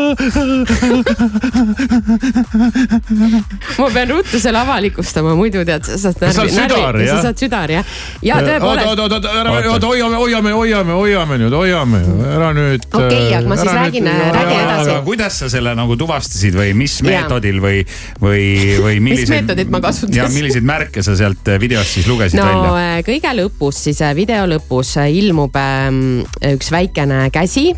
[3.80, 7.16] ma pean ruttu selle avalikustama, muidu tead, sa saad Sa saad närvi, südar, närvi, jah?
[7.16, 7.86] sa saad südar jah.
[8.26, 12.00] ja oota, tõepoolest, oota, oota, ära, oota, hoiame, hoiame, hoiame, hoiame nüüd, hoiame,
[12.36, 12.82] ära nüüd.
[12.90, 14.90] Okei, aga ma siis räägin, räägin edasi.
[14.90, 17.78] aga kuidas sa selle nagu tuvastasid või mis meetodil või,
[18.24, 18.44] või,
[18.84, 19.36] või milliseid.
[19.38, 20.20] meetodit ma kasutasin?
[20.20, 22.70] ja milliseid märke sa sealt videost siis lugesid välja?
[22.90, 26.22] Äh, kõige lõpus siis äh, video lõpus äh, ilmub ähm,
[26.54, 27.72] üks väikene käsi.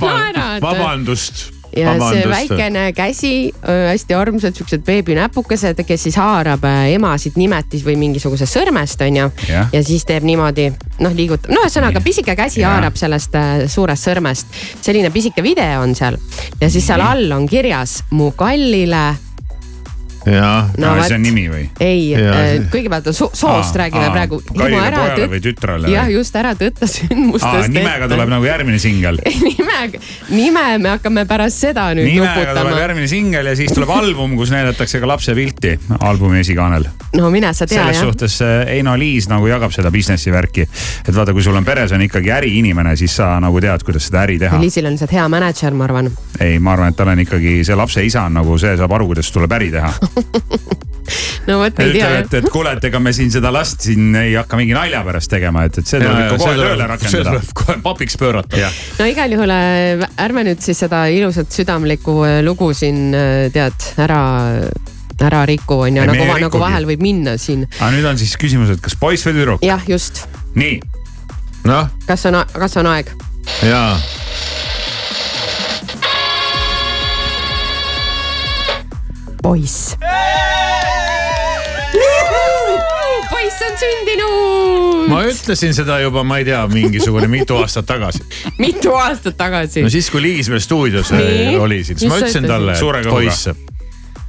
[0.00, 0.60] naerad?
[0.62, 1.48] vabandust.
[1.76, 7.94] ja see väikene käsi, hästi armsad siuksed beebinäpukesed, kes siis haarab äh, emasid nimetis või
[8.00, 9.28] mingisugusest sõrmest, onju.
[9.48, 10.70] Ja siis teeb niimoodi,
[11.04, 12.78] noh liigutab, no ühesõnaga pisike käsi Jah.
[12.78, 14.58] haarab sellest äh, suurest sõrmest.
[14.80, 16.18] selline pisike video on seal
[16.60, 19.27] ja siis seal all on kirjas mu kallile
[20.78, 21.64] No see on nimi või?
[21.80, 22.12] ei,
[22.72, 24.40] kõigepealt on so soost Aa, räägime aa, praegu.
[24.48, 25.94] kallile pojale või tütrele või?
[25.94, 27.72] jah, just ära tõtta sündmustest.
[27.72, 29.20] nimega tuleb nagu järgmine singel.
[29.48, 30.00] nimega,
[30.32, 32.82] nime me hakkame pärast seda nüüd nimega tuleb nuputama.
[32.84, 36.88] järgmine singel ja siis tuleb album, kus näidatakse ka lapse pilti albumi esikaanel.
[37.16, 38.08] no mine sa tea selles jah.
[38.08, 40.66] suhtes äh, Eino Liis nagu jagab seda business'i värki.
[41.08, 44.24] et vaata, kui sul on peres on ikkagi äriinimene, siis sa nagu tead, kuidas seda
[44.26, 44.60] äri teha.
[44.60, 46.10] Liisil on lihtsalt hea mänedžer, ma arvan.
[46.40, 49.10] ei, ma arvan, et tal on ikkagi see lapse isa on nagu see saab aru,
[49.12, 49.92] kuidas tuleb äri teha.
[51.48, 54.34] no vot, ei tea et, et kuule, et ega me siin seda last siin ei
[54.36, 58.18] hakka mingi nalja pärast tegema, et, et see tuleb ikka kohe tööle rakendada kohe papiks
[58.20, 58.68] pöörata.
[58.98, 63.88] no igal juhul äh, ärme nüüd siis seda ilusat südamlikku äh, lugu siin äh, tead
[64.04, 64.20] ära,
[65.18, 66.62] ära riku on ju, nagu nagu rikugi.
[66.64, 67.64] vahel võib minna siin.
[67.78, 69.64] aga nüüd on siis küsimus, et kas poiss või tüdruk?
[69.66, 70.26] jah, just.
[70.58, 70.78] nii,
[71.68, 73.14] noh, kas on, kas on aeg?
[73.64, 73.96] jaa.
[79.42, 79.96] poiss.
[83.30, 85.08] poiss on sündinud.
[85.08, 88.24] ma ütlesin seda juba, ma ei tea, mingisugune mitu aastat tagasi.
[88.58, 89.92] mitu aastat tagasi no.
[89.92, 91.54] siis, kui Liis veel stuudios Nii?
[91.54, 93.48] äh, oli siin, siis ma ütlesin talle, et poiss,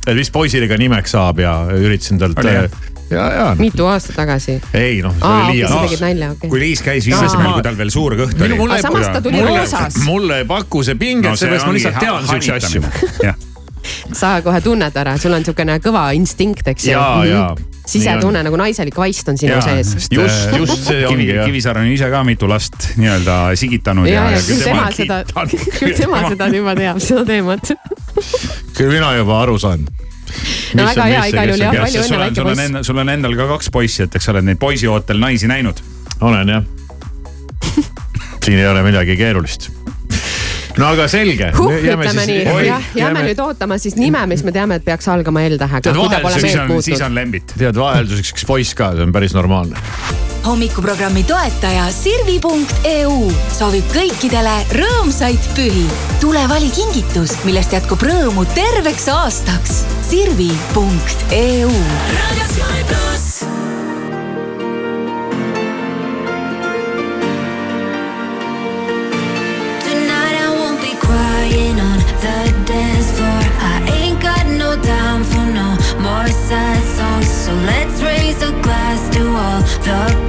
[0.07, 2.39] et mis poisile ka nimeks saab ja üritasin talt.
[2.39, 2.55] Oli
[3.09, 4.59] ja ja, mitu aastat tagasi?
[4.73, 6.61] ei noh, see aa, oli liialt tegid nalja, okei kui.
[6.61, 7.53] Liis käis viimasel Aa.
[7.57, 8.81] kui tal veel suur kõht oli.
[8.85, 10.01] samas ta tuli roosas.
[10.05, 13.48] mulle ei paku see pinget no,, seepärast ma lihtsalt tean siukseid asju.
[14.13, 16.95] Sa kohe tunned ära, sul on siukene kõva instinkt, eks ju.
[16.95, 17.49] Jaa, jaa.
[17.89, 19.95] sisetunne nagu naiselik vaist on sinu sees.
[20.13, 21.45] Just- just see ongi, Kivi.
[21.45, 25.23] Kivisaar on ise ka mitu last nii-öelda sigitanud ja, ja, ja küll tema seda,
[25.79, 27.71] küll tema seda juba teab, seda teemat.
[28.77, 29.87] küll mina juba aru saan.
[30.77, 32.67] no väga hea, igal juhul jah, palju õnne, sul on, väike sul on poiss.
[32.67, 35.81] endal, sul on endal ka kaks poissi, et eks sa oled neid poisiootel naisi näinud.
[36.21, 36.63] olen jah.
[38.45, 39.71] siin ei ole midagi keerulist.
[40.77, 41.51] No aga selge.
[41.57, 45.43] huh, ütleme nii, jah, jääme nüüd ootama siis nime, mis me teame, et peaks algama
[45.49, 45.93] L-tähega,
[46.85, 47.53] siis on lembit.
[47.57, 49.79] tead, vahelduseks üks poiss ka, see on päris normaalne.
[50.45, 53.17] hommikuprogrammi toetaja Sirvi.eu
[53.55, 55.85] soovib kõikidele rõõmsaid pühi.
[56.21, 59.83] tule vali kingitus, millest jätkub rõõmu terveks aastaks.
[60.09, 61.73] Sirvi.eu
[79.89, 80.28] all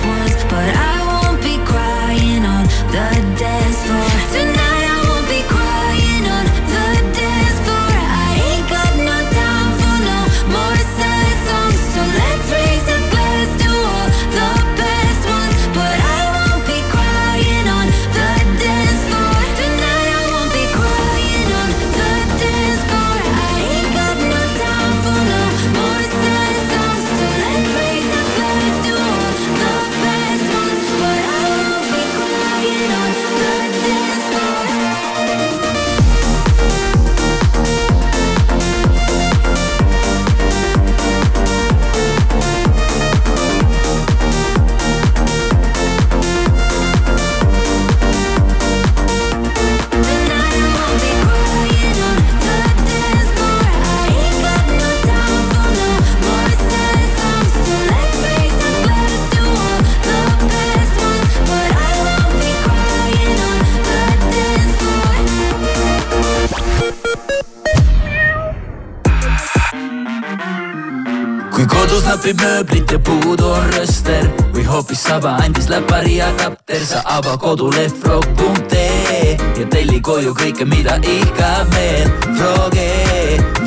[71.67, 77.35] kodus napib mööblit ja puudu on rööster või hoopis saba andis läpari adapter, sa ava
[77.37, 82.09] koduleht frog.ee ja telli koju kõike, mida ihkab meel.
[82.39, 82.89] Froge,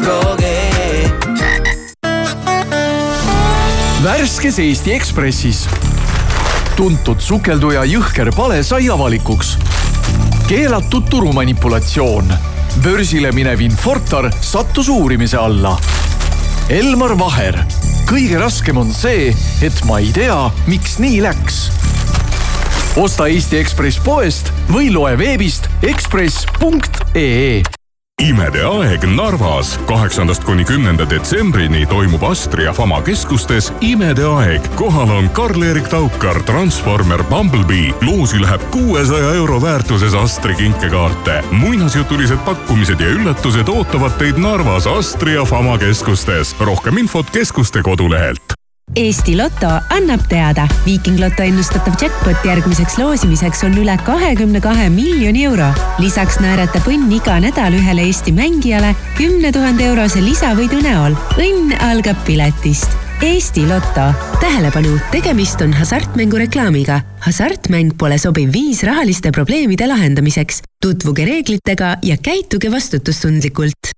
[0.01, 0.55] Froge.
[4.05, 5.67] värskes Eesti Ekspressis
[6.77, 9.57] tuntud sukelduja jõhker pale sai avalikuks.
[10.49, 12.35] keelatud turumanipulatsioon.
[12.83, 15.79] börsile minev Infortar sattus uurimise alla.
[16.69, 17.65] Elmar Vaher.
[18.09, 19.31] Kõige raskem on see,
[19.65, 20.39] et ma ei tea,
[20.71, 21.61] miks nii läks.
[23.01, 27.74] osta Eesti Ekspress poest või loe veebist ekspress.ee
[28.35, 29.79] imede aeg Narvas.
[29.87, 34.69] kaheksandast kuni kümnenda detsembrini toimub Astria Fama keskustes imede aeg.
[34.75, 37.95] kohal on Karl-Erik Taukar, Transformer Bumblebee.
[38.01, 41.45] loosi läheb kuuesaja euro väärtuses Astri kinkekaarte.
[41.51, 46.57] muinasjutulised pakkumised ja üllatused ootavad teid Narvas Astria Fama keskustes.
[46.61, 48.64] rohkem infot keskuste kodulehelt.
[48.97, 55.43] Eesti Loto annab teada, Viiking Loto ennustatav jackpot järgmiseks loosimiseks on üle kahekümne kahe miljoni
[55.49, 55.67] euro.
[55.99, 61.17] lisaks naeratab õnn iga nädal ühele Eesti mängijale kümne tuhande eurose lisavõidu näol.
[61.35, 62.95] õnn algab piletist.
[63.23, 64.13] Eesti Loto.
[64.41, 67.01] tähelepanu, tegemist on hasartmängu reklaamiga.
[67.27, 70.63] hasartmäng pole sobiv viis rahaliste probleemide lahendamiseks.
[70.81, 73.91] tutvuge reeglitega ja käituge vastutustundlikult.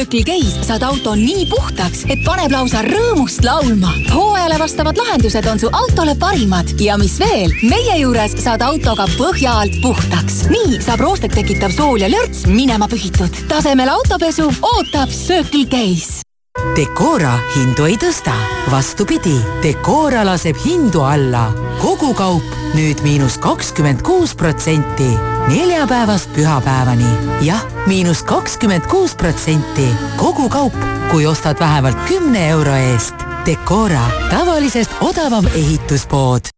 [0.00, 3.90] Circle K-s saad auto nii puhtaks, et paneb lausa rõõmust laulma.
[4.08, 9.58] hooajale vastavad lahendused on su autole parimad ja mis veel, meie juures saad autoga põhja
[9.60, 10.46] alt puhtaks.
[10.48, 13.44] nii saab roostet tekitav sool ja lörts minema pühitud.
[13.52, 16.29] tasemel autopesu ootab Circle K-s.
[16.74, 18.32] Decora hindu ei tõsta,
[18.72, 21.52] vastupidi, Decora laseb hindu alla.
[21.80, 22.42] kogu kaup
[22.74, 25.08] nüüd miinus kakskümmend kuus protsenti,
[25.48, 27.40] neljapäevast pühapäevani.
[27.42, 30.74] jah, miinus kakskümmend kuus protsenti, kogu kaup,
[31.10, 33.14] kui ostad vähemalt kümne euro eest.
[33.46, 36.50] Decora, tavalisest odavam ehituspood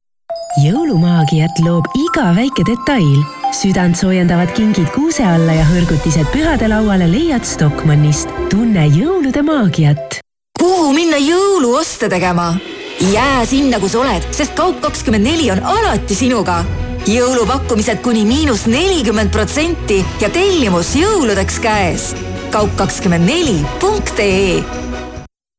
[0.60, 3.41] jõulumaagiat loob iga väike detail.
[3.52, 8.28] Südantsoojendavad kingid kuuse alla ja hõrgutised pühadelauale leiad Stockmannist.
[8.50, 10.18] tunne jõulude maagiat.
[10.60, 12.56] kuhu minna jõuluoste tegema?
[13.12, 16.64] jää sinna, kus oled, sest Kaup24 on alati sinuga.
[17.06, 22.16] jõulupakkumised kuni miinus nelikümmend protsenti ja tellimus jõuludeks käes.
[22.50, 24.64] kaup24.ee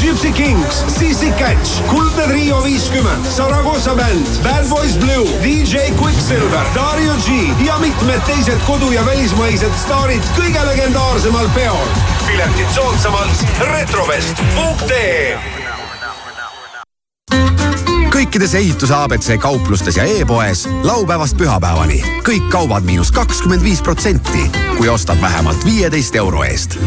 [0.00, 7.12] Gypsy Kings, Sissi Catch, Kuldne Trio viiskümmend, Saragossa bänd, Bad Boys Blue, DJ Quicksilver, Dario
[7.26, 7.28] G
[7.66, 11.88] ja mitmed teised kodu- ja välismaised staarid kõige legendaarsemal peol.
[12.26, 15.38] piletid soodsamalt retrovest.ee
[18.16, 22.02] kõikides ehituse abc kauplustes ja e-poes laupäevast pühapäevani.
[22.24, 26.78] Kõik kaubad miinus kakskümmend viis protsenti, kui ostad vähemalt viieteist euro eest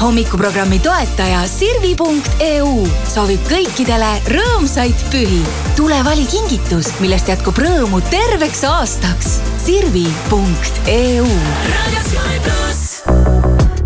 [0.00, 2.70] hommikuprogrammi toetaja Sirvi.eu
[3.08, 5.40] soovib kõikidele rõõmsaid pühi.
[5.76, 9.40] tule vali kingitus, millest jätkub rõõmu terveks aastaks.
[9.64, 11.26] Sirvi.eu.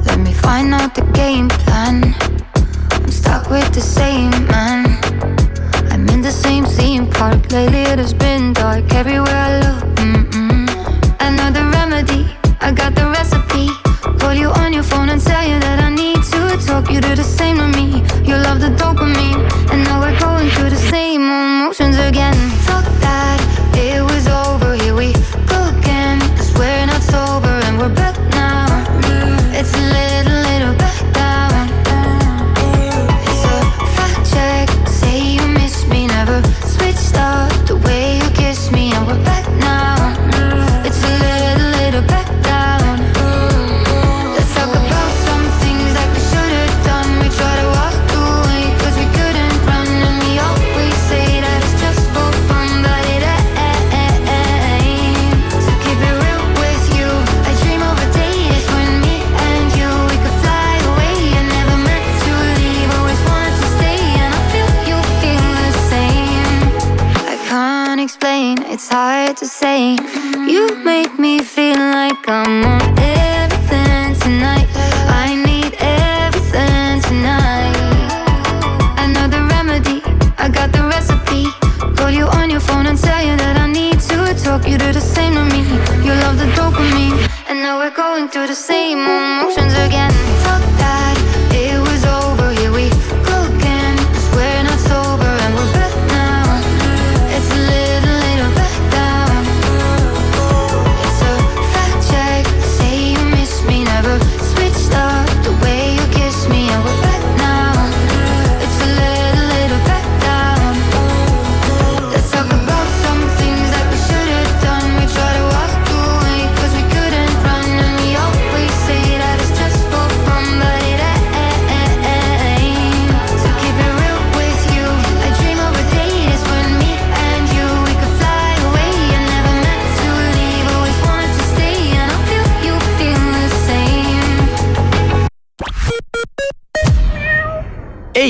[0.07, 2.15] Let me find out the game plan.
[2.93, 4.87] I'm stuck with the same man.
[5.91, 7.51] I'm in the same theme park.
[7.51, 9.85] Lately it has been dark everywhere I look.
[9.97, 10.69] Mm-mm.
[11.21, 12.27] Another remedy.
[12.61, 13.44] I got the recipe.
[14.35, 16.91] Call you on your phone and tell you that I need to talk.
[16.91, 18.03] You do the same to me.
[18.29, 19.49] You love the dopamine.
[19.71, 22.35] And now we're going through the same emotions again.
[22.67, 23.39] Fuck that.
[23.79, 24.44] It was over.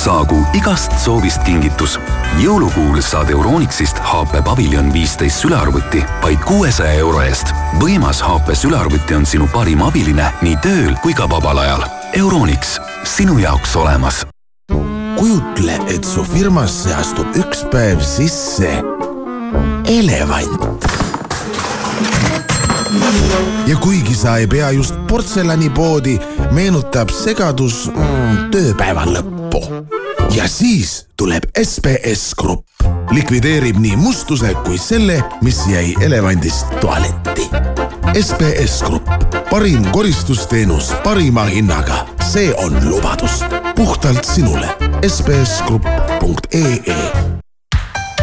[0.00, 1.98] saagu igast soovist kingitus.
[2.40, 7.52] jõulukuul saad Euronixist HP Pavilion viisteist sülearvuti vaid kuuesaja euro eest.
[7.82, 11.84] võimas HP sülearvuti on sinu parim abiline nii tööl kui ka vabal ajal.
[12.16, 14.24] Euronix, sinu jaoks olemas
[15.20, 18.70] kujutle, et su firmasse astub üks päev sisse
[19.84, 20.86] elevant.
[23.66, 26.16] ja kuigi sa ei pea just portselanipoodi,
[26.56, 29.39] meenutab segadus mm, tööpäeva lõppu.
[30.34, 32.66] Ja siis tuleb SBS Grupp,
[33.10, 37.48] likvideerib nii mustuse kui selle, mis jäi elevandist tualetti.
[38.20, 39.08] SBS Grupp,
[39.50, 43.44] parim koristusteenus parima hinnaga, see on lubadus.
[43.76, 44.68] Puhtalt sinule.
[45.08, 47.29] sbsgrupp.ee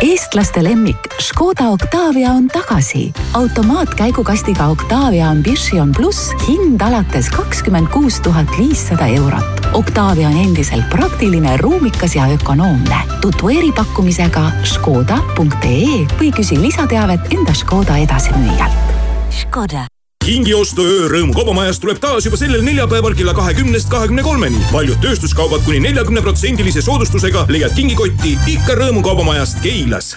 [0.01, 3.13] eestlaste lemmik Škoda Octavia on tagasi.
[3.33, 9.67] automaatkäigukastiga Octavia Ambition pluss hind alates kakskümmend kuus tuhat viissada eurot.
[9.73, 12.97] Octavia on endiselt praktiline, ruumikas ja ökonoomne.
[13.21, 18.97] tutvu eripakkumisega škoda.ee või küsi lisateavet enda Škoda edasimüüjalt.
[19.29, 19.96] Škoda
[20.27, 24.59] kingiostu öörõõm Kaubamajas tuleb taas juba sellel neljapäeval kella kahekümnest kahekümne kolmeni.
[24.71, 30.15] paljud tööstuskaubad kuni neljakümne protsendilise soodustusega leiad kingikotti ikka Rõõmu Kaubamajast Keilas.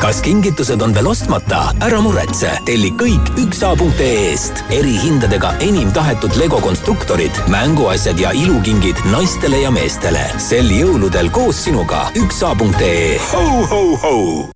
[0.00, 1.74] kas kingitused on veel ostmata?
[1.84, 4.64] ära muretse, telli kõik üksa.ee-st.
[4.70, 10.24] erihindadega enim tahetud Lego konstruktorid, mänguasjad ja ilukingid naistele ja meestele.
[10.38, 13.20] sel jõuludel koos sinuga üksa.ee.
[13.32, 14.51] ho-ho-ho.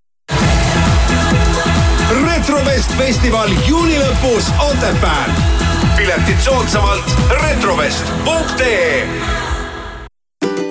[2.46, 5.30] Retrovest festival juuni lõpus Otepääl.
[5.96, 9.08] piletid soodsamalt retrovest.ee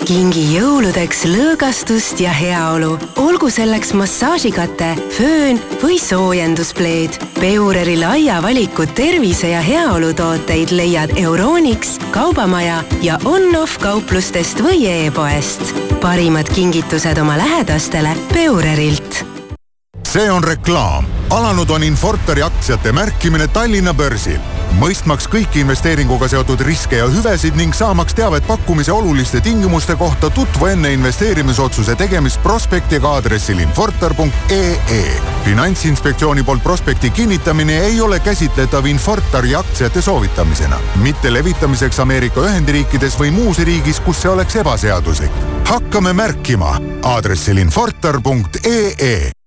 [0.06, 7.20] kingi jõuludeks lõõgastust ja heaolu, olgu selleks massaažikate, föön või soojenduspleed.
[7.42, 15.76] Peureri laia valiku tervise ja heaolutooteid leiad Euronix, Kaubamaja ja on-off kauplustest või e-poest.
[16.00, 19.35] parimad kingitused oma lähedastele Peurerilt
[20.16, 21.06] see on reklaam.
[21.30, 24.40] alanud on Infortari aktsiate märkimine Tallinna börsil.
[24.80, 30.66] mõistmaks kõiki investeeringuga seotud riske ja hüvesid ning saamaks teavet pakkumise oluliste tingimuste kohta, tutvu
[30.72, 35.04] enne investeerimisotsuse tegemist prospektiga aadressil infortar.ee.
[35.44, 43.32] finantsinspektsiooni poolt prospekti kinnitamine ei ole käsitletav Infortari aktsiate soovitamisena, mitte levitamiseks Ameerika Ühendriikides või
[43.32, 45.32] muus riigis, kus see oleks ebaseaduslik.
[45.66, 49.45] hakkame märkima aadressil infortar.ee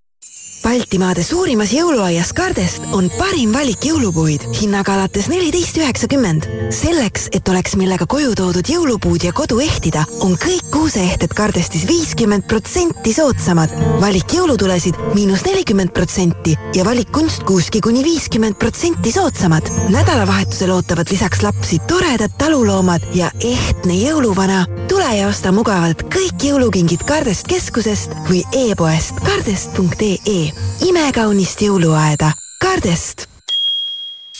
[0.62, 6.48] Baltimaade suurimas jõuluaias Kardest on parim valik jõulupuid hinnaga alates neliteist üheksakümmend.
[6.74, 12.46] selleks, et oleks millega koju toodud jõulupuud ja kodu ehtida, on kõik kuuseehted Kardestis viiskümmend
[12.48, 13.70] protsenti soodsamad.
[14.00, 19.70] valik jõulutulesid miinus nelikümmend protsenti ja valik kunstkuuski kuni viiskümmend protsenti soodsamad.
[19.88, 24.66] nädalavahetusel ootavad lisaks lapsi toredad taluloomad ja ehtne jõuluvana.
[24.88, 30.57] tule ja osta mugavalt kõik jõulukingid Kardest keskusest või e-poest kardest.ee
[30.88, 33.28] imekaunist jõuluaeda Kardest.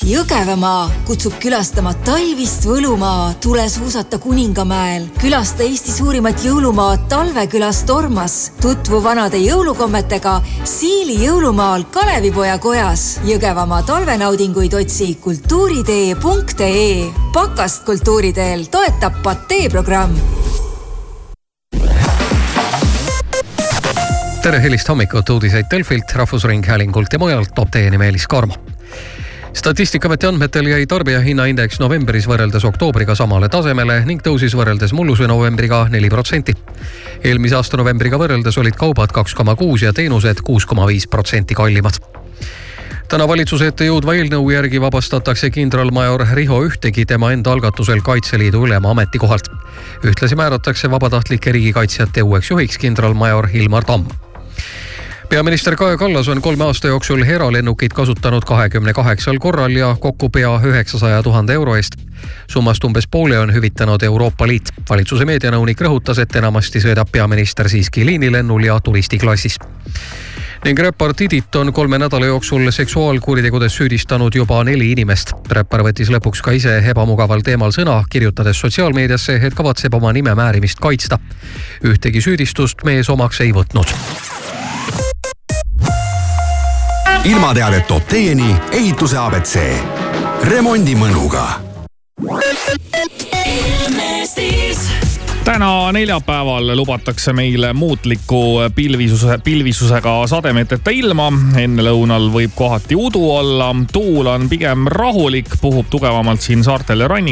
[0.07, 5.09] Jõgevamaa kutsub külastama talvist Võlumaa, tule suusata Kuningamäel.
[5.19, 8.53] külasta Eesti suurimat jõulumaad Talvekülas Tormas.
[8.61, 13.21] tutvu vanade jõulukommetega Siili jõulumaal Kalevipoja kojas.
[13.25, 17.11] Jõgevamaa talvenaudinguid otsi kultuuritee.ee.
[17.33, 20.15] pakast kultuuriteel toetab Patee programm
[24.49, 28.55] tere hilist hommikut, uudiseid Delfilt, Rahvusringhäälingult ja mujalt toob teieni Meelis Karmo
[29.53, 36.09] statistikaameti andmetel jäi tarbijahinnaindeks novembris võrreldes oktoobriga samale tasemele ning tõusis võrreldes mulluse novembriga neli
[36.09, 36.55] protsenti.
[37.25, 41.55] eelmise aasta novembriga võrreldes olid kaubad kaks koma kuus ja teenused kuus koma viis protsenti
[41.55, 41.99] kallimad
[43.09, 48.91] täna valitsuse ette jõudva eelnõu järgi vabastatakse kindralmajor Riho Ühtegi tema enda algatusel Kaitseliidu ülema
[48.97, 49.53] ametikohalt.
[50.05, 54.28] ühtlasi määratakse vabatahtlike riigikaitsjate uueks juhiks kindralmajor Ilmar Tamm
[55.29, 60.61] peaminister Kaja Kallas on kolme aasta jooksul eralennukeid kasutanud kahekümne kaheksal korral ja kokku pea
[60.65, 61.93] üheksasaja tuhande euro eest.
[62.51, 64.73] summast umbes poole on hüvitanud Euroopa Liit.
[64.91, 69.59] valitsuse meedianõunik rõhutas, et enamasti sõidab peaminister siiski liinilennul ja turistiklassis
[70.65, 75.33] ning räppar Didit on kolme nädala jooksul seksuaalkuritegudes süüdistanud juba neli inimest.
[75.51, 80.81] räppar võttis lõpuks ka ise ebamugaval teemal sõna, kirjutades sotsiaalmeediasse, et kavatseb oma nime määrimist
[80.81, 81.19] kaitsta.
[81.85, 84.48] ühtegi süüdistust mees omaks ei võtnud
[87.25, 89.59] ilmateadet toob teieni ehituse abc.
[90.43, 91.45] remondi mõnuga.
[95.45, 101.33] täna neljapäeval lubatakse meile muutliku pilvisuse, pilvisusega sademeteta ilma.
[101.57, 107.27] ennelõunal võib kohati udu olla, tuul on pigem rahulik, puhub tugevamalt siin saartel ja rannikul